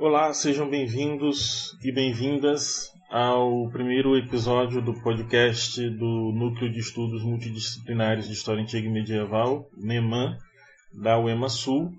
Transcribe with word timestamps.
Olá, 0.00 0.32
sejam 0.32 0.70
bem-vindos 0.70 1.76
e 1.82 1.90
bem-vindas 1.90 2.92
ao 3.10 3.68
primeiro 3.68 4.16
episódio 4.16 4.80
do 4.80 4.94
podcast 5.02 5.90
do 5.90 6.30
Núcleo 6.32 6.70
de 6.70 6.78
Estudos 6.78 7.24
Multidisciplinares 7.24 8.28
de 8.28 8.32
História 8.32 8.62
Antiga 8.62 8.86
e 8.86 8.92
Medieval, 8.92 9.68
NEMAN, 9.76 10.38
da 10.92 11.18
UEMA 11.18 11.48
Sul. 11.48 11.90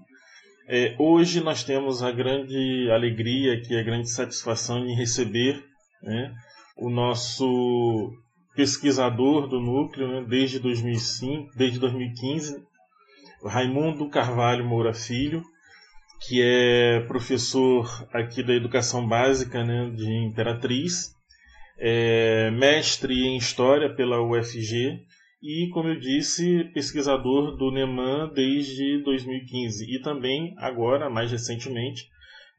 É, 0.66 0.96
hoje 0.98 1.42
nós 1.42 1.62
temos 1.66 2.02
a 2.02 2.10
grande 2.10 2.90
alegria 2.90 3.62
e 3.70 3.78
a 3.78 3.84
grande 3.84 4.10
satisfação 4.10 4.82
de 4.82 4.94
receber 4.94 5.62
né, 6.02 6.34
o 6.78 6.90
nosso 6.90 8.14
pesquisador 8.56 9.46
do 9.46 9.60
núcleo 9.60 10.08
né, 10.08 10.26
desde 10.26 10.58
2005, 10.58 11.50
desde 11.58 11.78
2015, 11.80 12.64
Raimundo 13.44 14.08
Carvalho 14.08 14.66
Moura 14.66 14.94
Filho, 14.94 15.44
que 16.22 16.42
é 16.42 17.00
professor 17.08 17.88
aqui 18.14 18.44
da 18.44 18.54
educação 18.54 19.08
básica 19.08 19.64
né, 19.64 19.90
de 19.92 20.12
Imperatriz, 20.26 21.16
é 21.78 22.52
mestre 22.52 23.26
em 23.26 23.38
História 23.38 23.94
pela 23.96 24.22
UFG 24.22 25.00
e, 25.42 25.70
como 25.74 25.88
eu 25.88 26.00
disse, 26.00 26.66
pesquisador 26.74 27.56
do 27.56 27.72
NEMAN 27.72 28.32
desde 28.34 29.02
2015 29.04 29.86
e 29.86 30.02
também, 30.02 30.54
agora, 30.58 31.10
mais 31.10 31.32
recentemente, 31.32 32.10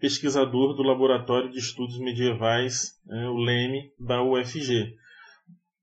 pesquisador 0.00 0.74
do 0.74 0.82
Laboratório 0.82 1.50
de 1.50 1.58
Estudos 1.58 1.98
Medievais, 1.98 2.98
né, 3.04 3.28
o 3.28 3.36
LEME, 3.36 3.92
da 3.98 4.22
UFG. 4.22 4.96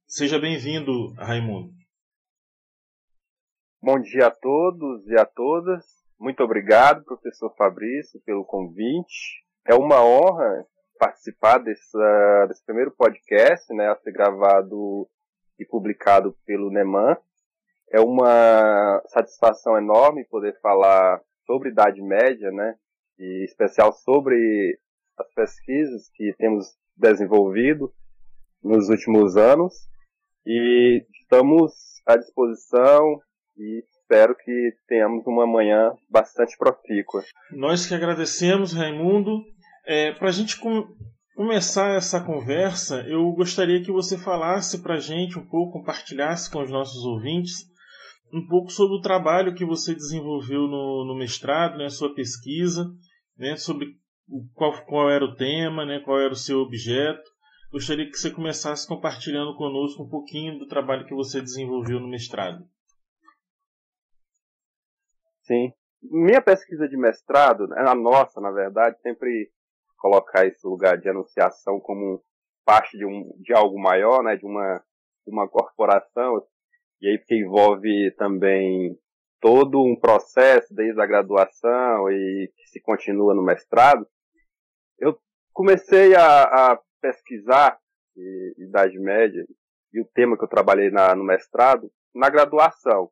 Seja 0.08 0.39
bem-vindo, 0.39 1.14
Raimundo. 1.14 1.72
Bom 3.80 4.02
dia 4.02 4.28
a 4.28 4.31
todos 4.31 5.08
e 5.08 5.16
a 5.16 5.25
todas. 5.25 6.07
Muito 6.20 6.44
obrigado, 6.44 7.04
professor 7.04 7.54
Fabrício, 7.56 8.20
pelo 8.26 8.44
convite. 8.44 9.46
É 9.68 9.76
uma 9.76 10.04
honra 10.04 10.66
participar 10.98 11.59
dessa, 11.59 12.46
desse 12.48 12.66
primeiro 12.66 12.92
podcast, 12.92 13.72
né, 13.74 13.88
a 13.88 13.96
ser 13.98 14.12
gravado 14.12 15.08
e 15.59 15.66
publicado 15.66 16.36
pelo 16.44 16.72
NEMAN. 16.72 17.16
É 17.92 18.00
uma 18.00 19.02
satisfação 19.08 19.78
enorme 19.78 20.26
poder 20.26 20.59
falar 20.59 21.22
sobre 21.46 21.70
Idade 21.70 22.02
Média, 22.02 22.52
né, 22.52 22.76
e 23.20 23.42
em 23.42 23.46
especial 23.46 23.94
sobre 23.94 24.80
as 25.20 25.31
pesquisas 25.34 26.09
que 26.16 26.34
temos 26.38 26.76
desenvolvido 26.96 27.94
nos 28.64 28.90
últimos 28.90 29.38
anos. 29.38 29.88
E 30.46 31.06
estamos 31.22 32.02
à 32.08 32.18
disposição 32.18 33.22
e 33.56 33.84
espero 34.08 34.33
que 34.36 34.73
tenhamos 34.88 35.27
uma 35.27 35.45
manhã 35.45 35.91
bastante 36.09 36.58
profícua. 36.58 37.22
Nós 37.52 37.86
que 37.86 37.94
agradecemos, 37.94 38.72
Raimundo. 38.72 39.44
É, 39.86 40.13
Para 40.13 40.30
a 40.30 40.31
gente 40.31 40.58
com 40.58 40.88
começar 41.36 41.94
essa 41.95 42.23
conversa, 42.23 43.05
eu 43.08 43.30
gostaria 43.33 43.83
que 43.83 43.91
você 43.91 44.17
falasse 44.17 44.81
para 44.81 44.95
a 44.95 45.00
gente 45.00 45.38
um 45.38 45.45
pouco, 45.45 45.80
compartilhasse 45.80 46.50
com 46.50 46.61
os 46.61 46.72
nossos 46.72 47.05
ouvintes 47.05 47.67
um 48.33 48.45
pouco 48.47 48.72
sobre 48.72 48.97
o 48.97 49.02
trabalho 49.02 49.53
que 49.53 49.63
você 49.63 49.94
desenvolveu 49.94 50.61
no, 50.61 51.05
no 51.05 51.17
mestrado, 51.17 51.78
né, 51.78 51.88
sua 51.88 52.13
pesquisa, 52.13 52.85
né, 53.38 53.55
sobre 53.55 53.88
qual, 54.53 54.73
qual 54.85 55.09
era 55.09 55.23
o 55.23 55.35
tema, 55.35 55.85
né, 55.85 56.02
qual 56.03 56.19
era 56.19 56.33
o 56.33 56.35
seu 56.35 56.59
objeto. 56.59 57.23
Gostaria 57.72 58.05
que 58.05 58.17
você 58.17 58.31
começasse 58.31 58.88
compartilhando 58.88 59.55
conosco 59.55 60.03
um 60.03 60.09
pouquinho 60.09 60.58
do 60.59 60.67
trabalho 60.67 61.05
que 61.05 61.16
você 61.16 61.39
desenvolveu 61.39 62.00
no 62.00 62.09
mestrado. 62.09 62.66
Sim. 65.48 65.72
Minha 66.03 66.42
pesquisa 66.42 66.88
de 66.88 66.98
mestrado, 66.98 67.67
a 67.73 67.95
nossa, 67.95 68.42
na 68.42 68.52
verdade, 68.52 69.00
sempre 69.02 69.50
colocar 69.98 70.45
esse 70.45 70.67
lugar 70.67 70.98
de 70.98 71.09
anunciação 71.09 71.80
como 71.80 72.22
parte 72.66 72.97
de, 72.97 73.06
um, 73.06 73.31
de 73.40 73.53
algo 73.53 73.80
maior, 73.80 74.22
né, 74.22 74.35
de 74.35 74.46
uma, 74.46 74.84
uma 75.25 75.47
corporação, 75.47 76.44
e 77.02 77.08
aí 77.08 77.18
porque 77.18 77.35
envolve 77.35 78.13
também 78.18 78.96
todo 79.40 79.81
um 79.81 79.97
processo 79.97 80.74
desde 80.74 81.02
a 81.02 81.06
graduação 81.06 82.12
e 82.12 82.52
que 82.56 82.68
se 82.68 82.81
continua 82.81 83.34
no 83.34 83.44
mestrado, 83.44 84.06
eu 85.00 85.18
comecei 85.53 86.14
a, 86.16 86.44
a 86.44 86.79
pesquisar 87.02 87.79
Idade 88.58 89.00
Média 89.00 89.46
e 89.94 90.02
o 90.02 90.08
tema 90.14 90.38
que 90.38 90.44
eu 90.44 90.50
trabalhei 90.50 90.90
na, 90.90 91.16
no 91.16 91.24
mestrado 91.24 91.90
na 92.14 92.29
graduação. 92.29 93.09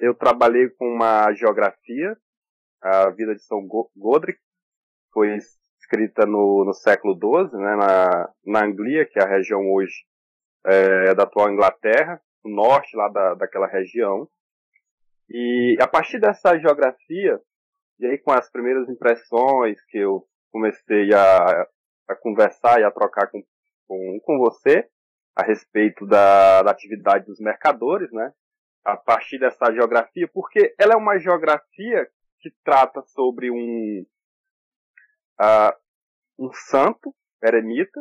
Eu 0.00 0.14
trabalhei 0.14 0.68
com 0.70 0.86
uma 0.86 1.32
geografia, 1.34 2.16
a 2.82 3.10
vida 3.10 3.34
de 3.34 3.42
São 3.42 3.66
Godric, 3.96 4.38
foi 5.12 5.36
escrita 5.80 6.26
no, 6.26 6.64
no 6.64 6.74
século 6.74 7.14
XII, 7.14 7.58
né, 7.58 7.76
na, 7.76 8.32
na 8.44 8.64
Anglia, 8.64 9.06
que 9.06 9.18
é 9.18 9.22
a 9.22 9.28
região 9.28 9.60
hoje 9.72 9.94
é, 10.66 11.14
da 11.14 11.22
atual 11.22 11.50
Inglaterra, 11.50 12.20
o 12.44 12.48
norte 12.48 12.96
lá 12.96 13.08
da, 13.08 13.34
daquela 13.34 13.66
região. 13.66 14.28
E 15.28 15.76
a 15.80 15.86
partir 15.86 16.20
dessa 16.20 16.58
geografia, 16.58 17.40
e 17.98 18.06
aí 18.06 18.18
com 18.18 18.32
as 18.32 18.50
primeiras 18.50 18.88
impressões 18.88 19.82
que 19.86 19.98
eu 19.98 20.26
comecei 20.50 21.12
a, 21.14 21.66
a 22.08 22.14
conversar 22.16 22.80
e 22.80 22.84
a 22.84 22.90
trocar 22.90 23.28
com, 23.30 23.42
com, 23.86 24.20
com 24.22 24.38
você 24.38 24.88
a 25.34 25.42
respeito 25.42 26.06
da, 26.06 26.62
da 26.62 26.70
atividade 26.70 27.26
dos 27.26 27.38
mercadores, 27.40 28.10
né? 28.12 28.32
A 28.88 28.96
partir 28.96 29.38
dessa 29.40 29.72
geografia, 29.72 30.28
porque 30.32 30.72
ela 30.78 30.94
é 30.94 30.96
uma 30.96 31.18
geografia 31.18 32.08
que 32.38 32.52
trata 32.62 33.02
sobre 33.02 33.50
um, 33.50 34.06
uh, 35.40 35.72
um 36.38 36.52
santo 36.52 37.12
eremita, 37.42 38.00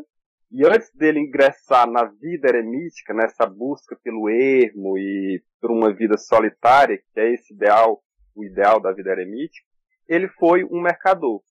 e 0.52 0.64
antes 0.64 0.94
dele 0.94 1.20
ingressar 1.20 1.90
na 1.90 2.06
vida 2.06 2.48
eremítica, 2.48 3.16
nessa 3.16 3.48
busca 3.48 3.98
pelo 4.04 4.30
ermo 4.30 4.96
e 4.96 5.44
por 5.60 5.72
uma 5.72 5.92
vida 5.92 6.18
solitária, 6.18 6.98
que 6.98 7.20
é 7.20 7.34
esse 7.34 7.54
ideal, 7.54 8.04
o 8.36 8.46
ideal 8.46 8.80
da 8.80 8.92
vida 8.92 9.10
eremítica, 9.12 9.68
ele 10.08 10.28
foi 10.28 10.64
um 10.66 10.82
mercador. 10.82 11.42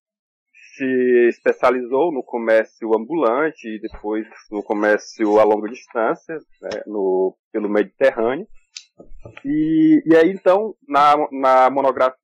Se 0.77 1.29
especializou 1.29 2.13
no 2.13 2.23
comércio 2.23 2.97
ambulante 2.97 3.67
e 3.69 3.81
depois 3.81 4.27
no 4.49 4.63
comércio 4.63 5.41
a 5.41 5.45
longa 5.45 5.69
distância, 5.69 6.37
né, 6.63 6.83
no, 6.87 7.37
pelo 7.53 7.69
Mediterrâneo. 7.69 8.47
E, 9.45 10.03
e 10.07 10.17
aí, 10.17 10.31
então, 10.31 10.75
na, 10.89 11.17
na, 11.31 11.71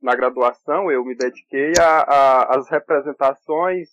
na 0.00 0.14
graduação, 0.14 0.90
eu 0.90 1.04
me 1.04 1.14
dediquei 1.16 1.72
às 1.78 2.68
representações 2.70 3.88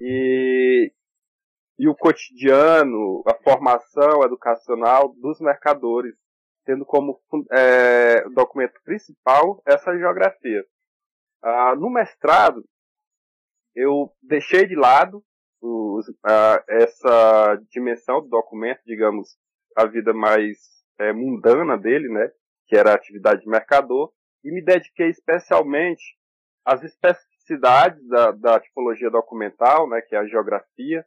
e, 0.00 0.92
e 1.78 1.88
o 1.88 1.94
cotidiano, 1.94 3.22
a 3.26 3.34
formação 3.42 4.22
educacional 4.22 5.14
dos 5.20 5.40
mercadores, 5.40 6.14
tendo 6.64 6.84
como 6.86 7.20
é, 7.52 8.28
documento 8.30 8.80
principal 8.84 9.60
essa 9.66 9.96
geografia. 9.96 10.64
Ah, 11.42 11.74
no 11.76 11.90
mestrado, 11.90 12.64
eu 13.74 14.10
deixei 14.22 14.66
de 14.66 14.74
lado 14.74 15.22
os, 15.60 16.06
ah, 16.24 16.62
essa 16.68 17.60
dimensão 17.70 18.22
do 18.22 18.28
documento, 18.28 18.80
digamos, 18.86 19.36
a 19.76 19.84
vida 19.84 20.14
mais 20.14 20.83
é, 20.98 21.12
mundana 21.12 21.76
dele, 21.76 22.08
né, 22.08 22.30
que 22.66 22.76
era 22.76 22.92
a 22.92 22.94
atividade 22.94 23.42
de 23.42 23.48
mercador, 23.48 24.12
e 24.44 24.50
me 24.50 24.62
dediquei 24.62 25.08
especialmente 25.08 26.16
às 26.64 26.82
especificidades 26.82 28.06
da, 28.08 28.30
da 28.32 28.60
tipologia 28.60 29.10
documental, 29.10 29.88
né, 29.88 30.00
que 30.00 30.14
é 30.14 30.18
a 30.18 30.26
geografia, 30.26 31.04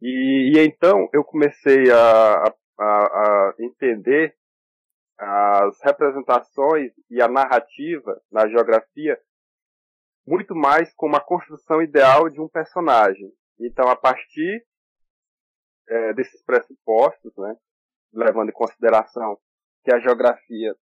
e, 0.00 0.52
e 0.54 0.58
então 0.58 1.08
eu 1.12 1.24
comecei 1.24 1.90
a, 1.90 2.54
a, 2.78 2.84
a 2.84 3.54
entender 3.58 4.36
as 5.18 5.80
representações 5.82 6.92
e 7.08 7.22
a 7.22 7.28
narrativa 7.28 8.20
na 8.30 8.48
geografia 8.48 9.16
muito 10.26 10.54
mais 10.54 10.92
como 10.94 11.16
a 11.16 11.20
construção 11.20 11.82
ideal 11.82 12.28
de 12.28 12.40
um 12.40 12.48
personagem. 12.48 13.32
Então, 13.60 13.88
a 13.88 13.96
partir 13.96 14.64
é, 15.88 16.12
desses 16.14 16.42
pressupostos, 16.44 17.32
né, 17.36 17.56
levando 18.12 18.50
em 18.50 18.52
consideração 18.52 19.38
que 19.84 19.92
a 19.92 19.98
geografia 19.98 20.74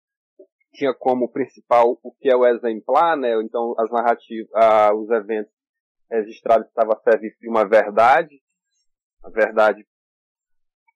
tinha 0.74 0.94
como 0.94 1.31
principal 1.31 2.00
o 2.04 2.12
que 2.14 2.30
é 2.30 2.36
o 2.36 2.46
exemplar, 2.46 3.18
né? 3.18 3.34
Então 3.44 3.74
as 3.78 3.90
narrativas, 3.92 4.50
ah, 4.54 4.94
os 4.94 5.10
eventos 5.10 5.52
registrados 6.10 6.68
estavam 6.68 6.94
a 6.94 7.00
serviço 7.02 7.40
de 7.40 7.50
uma 7.50 7.68
verdade, 7.68 8.42
a 9.24 9.30
verdade 9.30 9.86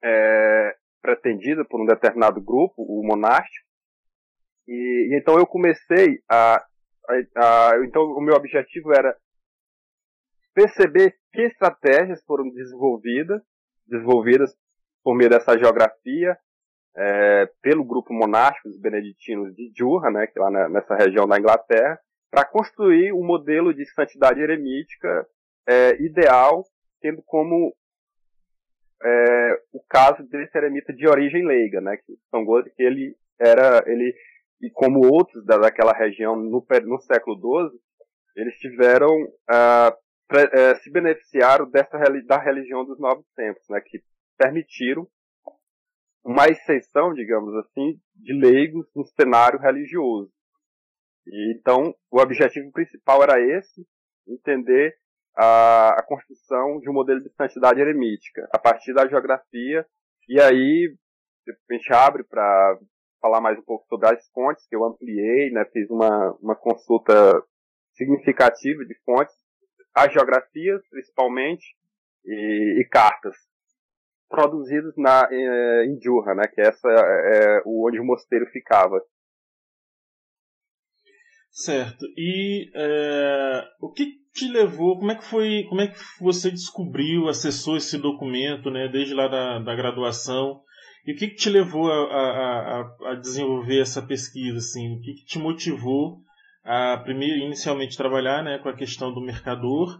é, 0.04 0.76
pretendida 1.02 1.64
por 1.66 1.82
um 1.82 1.86
determinado 1.86 2.42
grupo, 2.42 2.74
o 2.78 3.06
monástico. 3.06 3.68
E, 4.68 5.12
e 5.12 5.20
então 5.20 5.38
eu 5.38 5.46
comecei 5.46 6.22
a, 6.30 6.56
a, 6.56 7.72
a, 7.72 7.86
então 7.86 8.04
o 8.04 8.22
meu 8.22 8.36
objetivo 8.36 8.94
era 8.94 9.16
perceber 10.54 11.18
que 11.32 11.42
estratégias 11.42 12.24
foram 12.26 12.50
desenvolvidas, 12.50 13.42
desenvolvidas 13.88 14.56
por 15.04 15.16
meio 15.16 15.30
dessa 15.30 15.58
geografia, 15.58 16.38
é, 16.96 17.50
pelo 17.62 17.84
grupo 17.84 18.14
monástico 18.14 18.70
dos 18.70 18.80
beneditinos 18.80 19.54
de 19.56 19.72
Jurra, 19.76 20.12
né, 20.12 20.28
que 20.28 20.38
é 20.38 20.42
lá 20.42 20.52
na, 20.52 20.70
nessa 20.70 20.96
região 20.96 21.28
da 21.28 21.38
Inglaterra, 21.38 22.00
para 22.32 22.46
construir 22.46 23.12
um 23.14 23.26
modelo 23.26 23.74
de 23.74 23.86
santidade 23.94 24.40
eremítica 24.40 25.28
é, 25.68 26.02
ideal, 26.02 26.64
tendo 27.02 27.22
como 27.24 27.76
é, 29.04 29.62
o 29.74 29.82
caso 29.90 30.24
desse 30.24 30.58
eremita 30.58 30.94
de 30.94 31.08
origem 31.08 31.46
leiga, 31.46 31.82
né, 31.82 31.98
que 31.98 32.14
São 32.30 32.46
Gozo, 32.46 32.70
que 32.76 32.84
ele 32.84 33.16
era, 33.40 33.84
ele, 33.88 34.16
e 34.62 34.70
como 34.70 35.06
outros 35.06 35.46
da, 35.46 35.58
daquela 35.58 35.94
região 35.94 36.36
no, 36.36 36.66
no 36.86 37.02
século 37.02 37.36
XII, 37.36 37.80
eles 38.36 38.56
tiveram, 38.58 39.10
pre, 40.28 40.46
uh, 40.46 40.76
se 40.82 40.92
beneficiaram 40.92 41.70
dessa, 41.70 42.00
da 42.26 42.40
religião 42.40 42.86
dos 42.86 43.00
novos 43.00 43.26
tempos, 43.36 43.64
né, 43.70 43.82
que 43.82 44.02
permitiram 44.44 45.08
uma 46.24 46.48
exceção, 46.48 47.14
digamos 47.14 47.56
assim, 47.56 48.00
de 48.16 48.34
leigos 48.34 48.86
no 48.94 49.06
cenário 49.06 49.60
religioso. 49.60 50.32
E, 51.26 51.58
então, 51.58 51.96
o 52.12 52.20
objetivo 52.20 52.72
principal 52.72 53.24
era 53.24 53.40
esse, 53.40 53.86
entender 54.28 54.98
a, 55.36 56.00
a 56.00 56.04
construção 56.04 56.80
de 56.80 56.90
um 56.90 56.94
modelo 56.94 57.22
de 57.22 57.30
santidade 57.34 57.80
eremítica, 57.80 58.48
a 58.54 58.60
partir 58.60 58.94
da 58.94 59.08
geografia, 59.08 59.86
e 60.28 60.40
aí 60.40 60.94
a 61.48 61.74
gente 61.74 61.94
abre 61.94 62.24
para 62.24 62.80
falar 63.22 63.40
mais 63.40 63.58
um 63.58 63.64
pouco 63.64 63.86
sobre 63.88 64.08
as 64.08 64.28
fontes, 64.30 64.66
que 64.68 64.76
eu 64.76 64.84
ampliei, 64.84 65.52
né, 65.52 65.66
fiz 65.72 65.90
uma, 65.90 66.32
uma 66.42 66.56
consulta 66.56 67.14
significativa 67.94 68.84
de 68.86 68.96
fontes, 69.06 69.36
as 69.96 70.12
geografias, 70.12 70.82
principalmente, 70.90 71.66
e, 72.26 72.82
e 72.82 72.88
cartas 72.90 73.36
produzidos 74.30 74.94
na, 74.98 75.28
em, 75.32 75.94
em 75.94 76.36
né, 76.36 76.48
que 76.54 76.62
é 76.62 76.68
essa 76.68 76.90
é, 76.90 77.62
o 77.66 77.88
onde 77.88 78.00
o 78.00 78.06
mosteiro 78.06 78.46
ficava. 78.48 79.00
Certo. 81.52 82.06
E 82.18 82.72
é, 82.76 83.64
o 83.80 83.92
que 83.92 84.24
te 84.34 84.48
levou? 84.48 84.98
Como 84.98 85.12
é 85.12 85.16
que 85.16 85.24
foi? 85.24 85.64
Como 85.70 85.82
é 85.82 85.88
que 85.88 86.00
você 86.20 86.50
descobriu, 86.50 87.28
acessou 87.28 87.78
esse 87.78 87.98
documento, 87.98 88.72
né, 88.72 88.88
desde 88.88 89.14
lá 89.14 89.28
da, 89.28 89.60
da 89.60 89.76
graduação? 89.76 90.62
E 91.06 91.14
o 91.14 91.16
que, 91.16 91.28
te 91.28 91.50
levou 91.50 91.92
a, 91.92 91.96
a, 91.96 93.12
a, 93.12 93.16
desenvolver 93.16 93.82
essa 93.82 94.02
pesquisa? 94.02 94.58
Assim? 94.58 94.96
O 94.96 95.02
que 95.02 95.14
te 95.26 95.38
motivou 95.38 96.22
a 96.64 96.98
primeiro, 96.98 97.46
inicialmente 97.46 97.98
trabalhar, 97.98 98.42
né, 98.42 98.58
com 98.58 98.70
a 98.70 98.76
questão 98.76 99.14
do 99.14 99.22
mercador? 99.22 100.00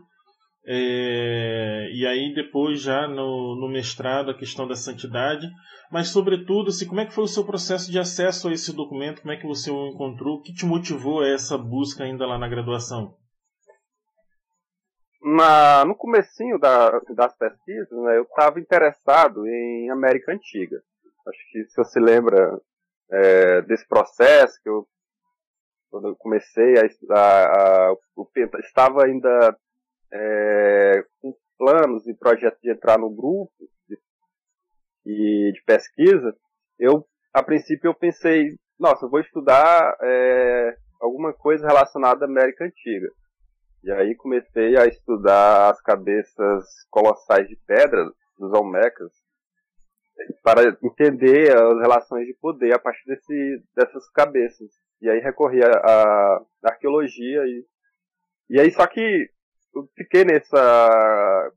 É, 0.66 1.90
e 1.92 2.08
aí 2.08 2.34
depois 2.34 2.82
já 2.82 3.06
no, 3.06 3.56
no, 3.60 3.68
mestrado 3.68 4.32
a 4.32 4.38
questão 4.38 4.66
da 4.66 4.76
santidade, 4.76 5.50
mas 5.92 6.08
sobretudo 6.08 6.70
assim, 6.70 6.88
como 6.88 7.02
é 7.02 7.06
que 7.06 7.14
foi 7.14 7.26
o 7.26 7.28
seu 7.28 7.46
processo 7.46 7.92
de 7.92 8.00
acesso 8.00 8.48
a 8.48 8.54
esse 8.54 8.74
documento, 8.74 9.22
como 9.22 9.34
é 9.34 9.38
que 9.38 9.46
você 9.46 9.70
o 9.70 9.88
encontrou, 9.88 10.38
o 10.38 10.42
que 10.42 10.54
te 10.54 10.66
motivou 10.66 11.22
a 11.22 11.28
essa 11.28 11.58
busca 11.58 12.06
ainda 12.06 12.26
lá 12.26 12.38
na 12.38 12.48
graduação? 12.48 13.18
Na, 15.22 15.84
no 15.84 15.96
comecinho 15.96 16.58
da, 16.58 16.98
das 17.14 17.36
pesquisas, 17.38 17.92
né, 17.92 18.18
eu 18.18 18.24
estava 18.24 18.60
interessado 18.60 19.46
em 19.46 19.90
América 19.90 20.32
Antiga. 20.32 20.82
Acho 21.28 21.52
que 21.52 21.66
se 21.66 21.76
você 21.76 22.00
lembra 22.00 22.58
é, 23.12 23.62
desse 23.64 23.88
processo 23.88 24.62
que 24.64 24.70
eu 24.70 24.88
quando 25.90 26.08
eu 26.08 26.16
comecei 26.16 26.76
a 26.80 26.86
a, 27.14 27.92
a, 27.92 27.96
estava 28.60 29.06
ainda 29.06 29.56
é, 30.14 31.04
com 31.20 31.36
planos 31.58 32.08
e 32.08 32.14
projetos 32.14 32.62
de 32.62 32.72
entrar 32.72 33.00
no 33.00 33.10
grupo 33.10 33.52
de, 33.88 33.98
e 35.06 35.52
de 35.52 35.64
pesquisa, 35.66 36.36
eu, 36.80 37.06
a 37.34 37.42
princípio, 37.42 37.90
eu 37.90 37.96
pensei, 37.96 38.56
nossa, 38.80 39.06
eu 39.06 39.10
vou 39.10 39.20
estudar 39.20 39.98
é, 40.02 40.78
alguma 41.02 41.34
coisa 41.34 41.68
relacionada 41.68 42.26
à 42.26 42.28
América 42.28 42.64
Antiga. 42.64 43.10
E 43.84 43.92
aí 43.92 44.16
comecei 44.16 44.78
a 44.78 44.86
estudar 44.86 45.72
as 45.72 45.82
cabeças 45.82 46.66
colossais 46.90 47.48
de 47.48 47.58
pedra 47.68 48.06
dos 48.38 48.54
Olmecas 48.54 49.12
para 50.42 50.78
entender 50.82 51.52
as 51.52 51.80
relações 51.80 52.26
de 52.26 52.34
poder 52.36 52.74
a 52.74 52.80
partir 52.80 53.06
desse, 53.06 53.64
dessas 53.76 54.10
cabeças. 54.12 54.70
E 55.02 55.10
aí 55.10 55.20
recorri 55.20 55.62
à 55.64 56.42
arqueologia 56.64 57.46
e, 57.46 57.66
e 58.50 58.60
aí 58.60 58.72
só 58.72 58.88
que 58.88 59.30
eu 59.74 59.90
fiquei 59.96 60.24
nessa 60.24 61.52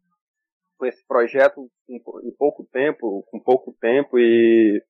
com 0.78 0.86
esse 0.86 1.04
projeto 1.06 1.70
em, 1.88 2.00
pouco 2.36 2.64
tempo, 2.70 3.22
com 3.30 3.40
pouco 3.40 3.74
tempo 3.80 4.18
e 4.18 4.82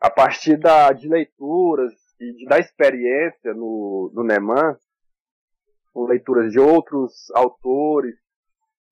a 0.00 0.08
partir 0.08 0.56
da, 0.56 0.92
de 0.92 1.08
leituras 1.08 1.92
e 2.20 2.32
de, 2.32 2.46
da 2.46 2.58
experiência 2.58 3.52
no, 3.52 4.12
no 4.14 4.22
Neman, 4.22 4.76
com 5.92 6.06
leituras 6.06 6.52
de 6.52 6.60
outros 6.60 7.30
autores, 7.34 8.14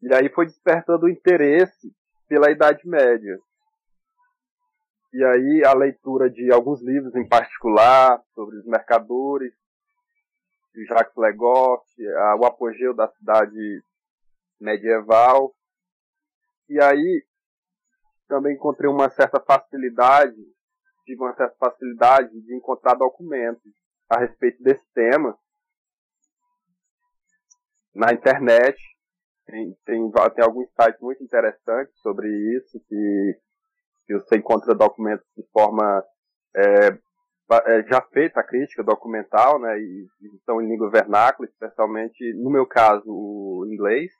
e 0.02 0.12
aí 0.12 0.28
foi 0.28 0.46
despertando 0.46 1.06
o 1.06 1.08
interesse 1.08 1.92
pela 2.28 2.50
Idade 2.50 2.86
Média. 2.86 3.38
E 5.12 5.24
aí 5.24 5.62
a 5.64 5.72
leitura 5.72 6.28
de 6.28 6.52
alguns 6.52 6.82
livros 6.82 7.14
em 7.14 7.26
particular 7.26 8.20
sobre 8.34 8.56
os 8.56 8.66
mercadores, 8.66 9.54
Jacques 10.84 11.16
Legoff, 11.16 11.84
o 12.38 12.44
apogeu 12.44 12.94
da 12.94 13.08
cidade 13.08 13.82
medieval. 14.60 15.54
E 16.68 16.80
aí 16.80 17.24
também 18.28 18.54
encontrei 18.54 18.90
uma 18.90 19.08
certa 19.08 19.40
facilidade, 19.40 20.36
tive 21.04 21.20
uma 21.20 21.34
certa 21.34 21.54
facilidade 21.56 22.40
de 22.40 22.54
encontrar 22.54 22.94
documentos 22.94 23.72
a 24.08 24.18
respeito 24.18 24.62
desse 24.62 24.84
tema 24.92 25.38
na 27.94 28.12
internet. 28.12 28.78
Tem, 29.46 29.72
tem, 29.84 30.10
tem 30.34 30.44
alguns 30.44 30.68
sites 30.72 31.00
muito 31.00 31.22
interessantes 31.22 31.96
sobre 32.00 32.28
isso, 32.56 32.80
que, 32.88 33.40
que 34.06 34.14
você 34.14 34.36
encontra 34.36 34.74
documentos 34.74 35.24
de 35.36 35.44
forma 35.52 36.04
é, 36.56 36.98
já 37.88 38.00
feita 38.12 38.40
a 38.40 38.44
crítica 38.44 38.82
documental, 38.82 39.58
né, 39.60 39.78
e, 39.78 40.06
e 40.20 40.36
estão 40.36 40.60
em 40.60 40.68
língua 40.68 40.90
vernácula, 40.90 41.48
especialmente, 41.48 42.34
no 42.34 42.50
meu 42.50 42.66
caso, 42.66 43.04
o 43.06 43.66
inglês. 43.70 44.10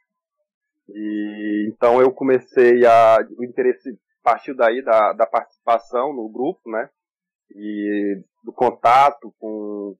E 0.89 1.69
então 1.69 2.01
eu 2.01 2.13
comecei 2.13 2.87
a, 2.87 3.19
o 3.37 3.45
interesse 3.45 3.99
partiu 4.23 4.57
daí 4.57 4.83
da, 4.83 5.13
da 5.13 5.27
participação 5.27 6.13
no 6.13 6.29
grupo, 6.29 6.71
né, 6.71 6.89
e 7.51 8.23
do 8.45 8.53
contato 8.53 9.35
com, 9.39 9.97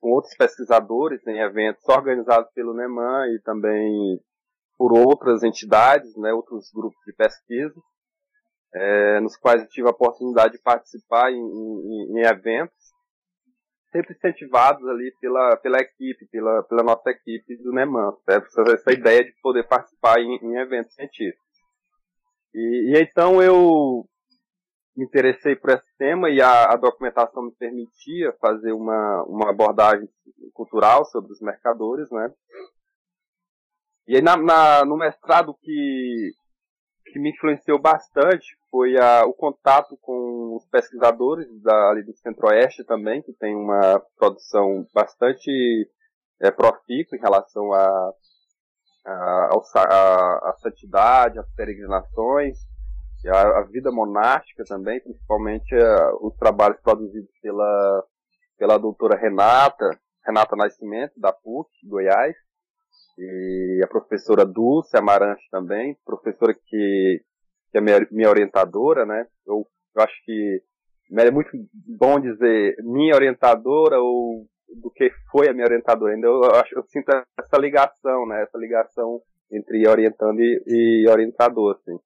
com 0.00 0.10
outros 0.10 0.34
pesquisadores 0.36 1.26
em 1.26 1.38
eventos 1.38 1.88
organizados 1.88 2.50
pelo 2.52 2.74
NEMAN 2.74 3.26
e 3.28 3.40
também 3.42 4.20
por 4.78 4.92
outras 4.92 5.42
entidades, 5.42 6.16
né, 6.16 6.32
outros 6.32 6.70
grupos 6.72 7.00
de 7.06 7.12
pesquisa 7.12 7.74
é, 8.74 9.20
nos 9.20 9.36
quais 9.36 9.62
eu 9.62 9.68
tive 9.68 9.88
a 9.88 9.92
oportunidade 9.92 10.54
de 10.54 10.62
participar 10.62 11.30
em, 11.30 11.36
em, 11.36 12.18
em 12.18 12.26
eventos, 12.26 12.74
sempre 13.90 14.14
incentivados 14.14 14.86
ali 14.86 15.12
pela, 15.20 15.56
pela 15.56 15.78
equipe, 15.78 16.26
pela, 16.26 16.62
pela 16.64 16.82
nossa 16.82 17.10
equipe 17.10 17.56
do 17.62 17.72
NEMAN, 17.72 18.12
essa, 18.28 18.62
essa 18.72 18.92
ideia 18.92 19.24
de 19.24 19.32
poder 19.40 19.66
participar 19.66 20.18
em, 20.20 20.36
em 20.42 20.56
eventos 20.58 20.94
científicos. 20.94 21.46
E, 22.54 22.94
e, 22.94 23.02
então 23.02 23.42
eu 23.42 24.04
me 24.96 25.04
interessei 25.04 25.54
por 25.54 25.70
esse 25.70 25.96
tema 25.98 26.30
e 26.30 26.40
a, 26.40 26.72
a, 26.72 26.76
documentação 26.76 27.44
me 27.44 27.52
permitia 27.52 28.32
fazer 28.40 28.72
uma, 28.72 29.22
uma 29.24 29.50
abordagem 29.50 30.08
cultural 30.54 31.04
sobre 31.04 31.32
os 31.32 31.40
mercadores, 31.40 32.10
né? 32.10 32.32
E 34.08 34.16
aí 34.16 34.22
na, 34.22 34.36
na, 34.36 34.84
no 34.84 34.96
mestrado 34.96 35.54
que 35.60 36.32
que 37.16 37.18
me 37.18 37.30
influenciou 37.30 37.78
bastante 37.80 38.58
foi 38.70 38.98
a, 38.98 39.24
o 39.24 39.32
contato 39.32 39.96
com 40.02 40.54
os 40.54 40.66
pesquisadores 40.66 41.46
da, 41.62 41.88
ali 41.88 42.02
do 42.02 42.14
Centro-Oeste 42.14 42.84
também, 42.84 43.22
que 43.22 43.32
tem 43.32 43.56
uma 43.56 43.98
produção 44.18 44.86
bastante 44.92 45.50
é, 46.42 46.50
profícua 46.50 47.16
em 47.16 47.20
relação 47.20 47.72
a, 47.72 48.12
a, 49.06 49.50
a, 49.76 50.50
a 50.50 50.54
santidade, 50.60 51.38
as 51.38 51.50
peregrinações, 51.54 52.58
a, 53.26 53.62
vida 53.62 53.90
monástica 53.90 54.62
também, 54.64 55.00
principalmente 55.00 55.74
a, 55.74 56.14
os 56.20 56.36
trabalhos 56.36 56.78
produzidos 56.82 57.30
pela, 57.40 58.04
pela 58.58 58.78
doutora 58.78 59.18
Renata, 59.18 59.88
Renata 60.22 60.54
Nascimento, 60.54 61.18
da 61.18 61.32
PUC, 61.32 61.70
Goiás, 61.86 62.36
e 63.18 63.80
a 63.82 63.86
professora 63.86 64.44
Dulce 64.44 64.96
Amarante 64.96 65.48
também, 65.50 65.96
professora 66.04 66.52
que, 66.52 67.22
que 67.70 67.78
é 67.78 67.80
minha, 67.80 68.06
minha 68.10 68.28
orientadora, 68.28 69.06
né? 69.06 69.26
Eu, 69.46 69.66
eu 69.94 70.02
acho 70.02 70.14
que 70.24 70.62
é 71.12 71.30
muito 71.30 71.50
bom 71.72 72.20
dizer 72.20 72.76
minha 72.80 73.14
orientadora 73.14 73.98
ou 74.00 74.46
do 74.82 74.90
que 74.90 75.10
foi 75.30 75.48
a 75.48 75.52
minha 75.52 75.66
orientadora. 75.66 76.14
Ainda 76.14 76.26
eu, 76.26 76.42
acho, 76.56 76.76
eu 76.76 76.82
sinto 76.84 77.10
essa 77.38 77.56
ligação, 77.58 78.26
né? 78.26 78.42
Essa 78.42 78.58
ligação 78.58 79.22
entre 79.50 79.88
orientando 79.88 80.40
e, 80.40 80.62
e 80.66 81.08
orientador, 81.08 81.76
assim. 81.76 81.98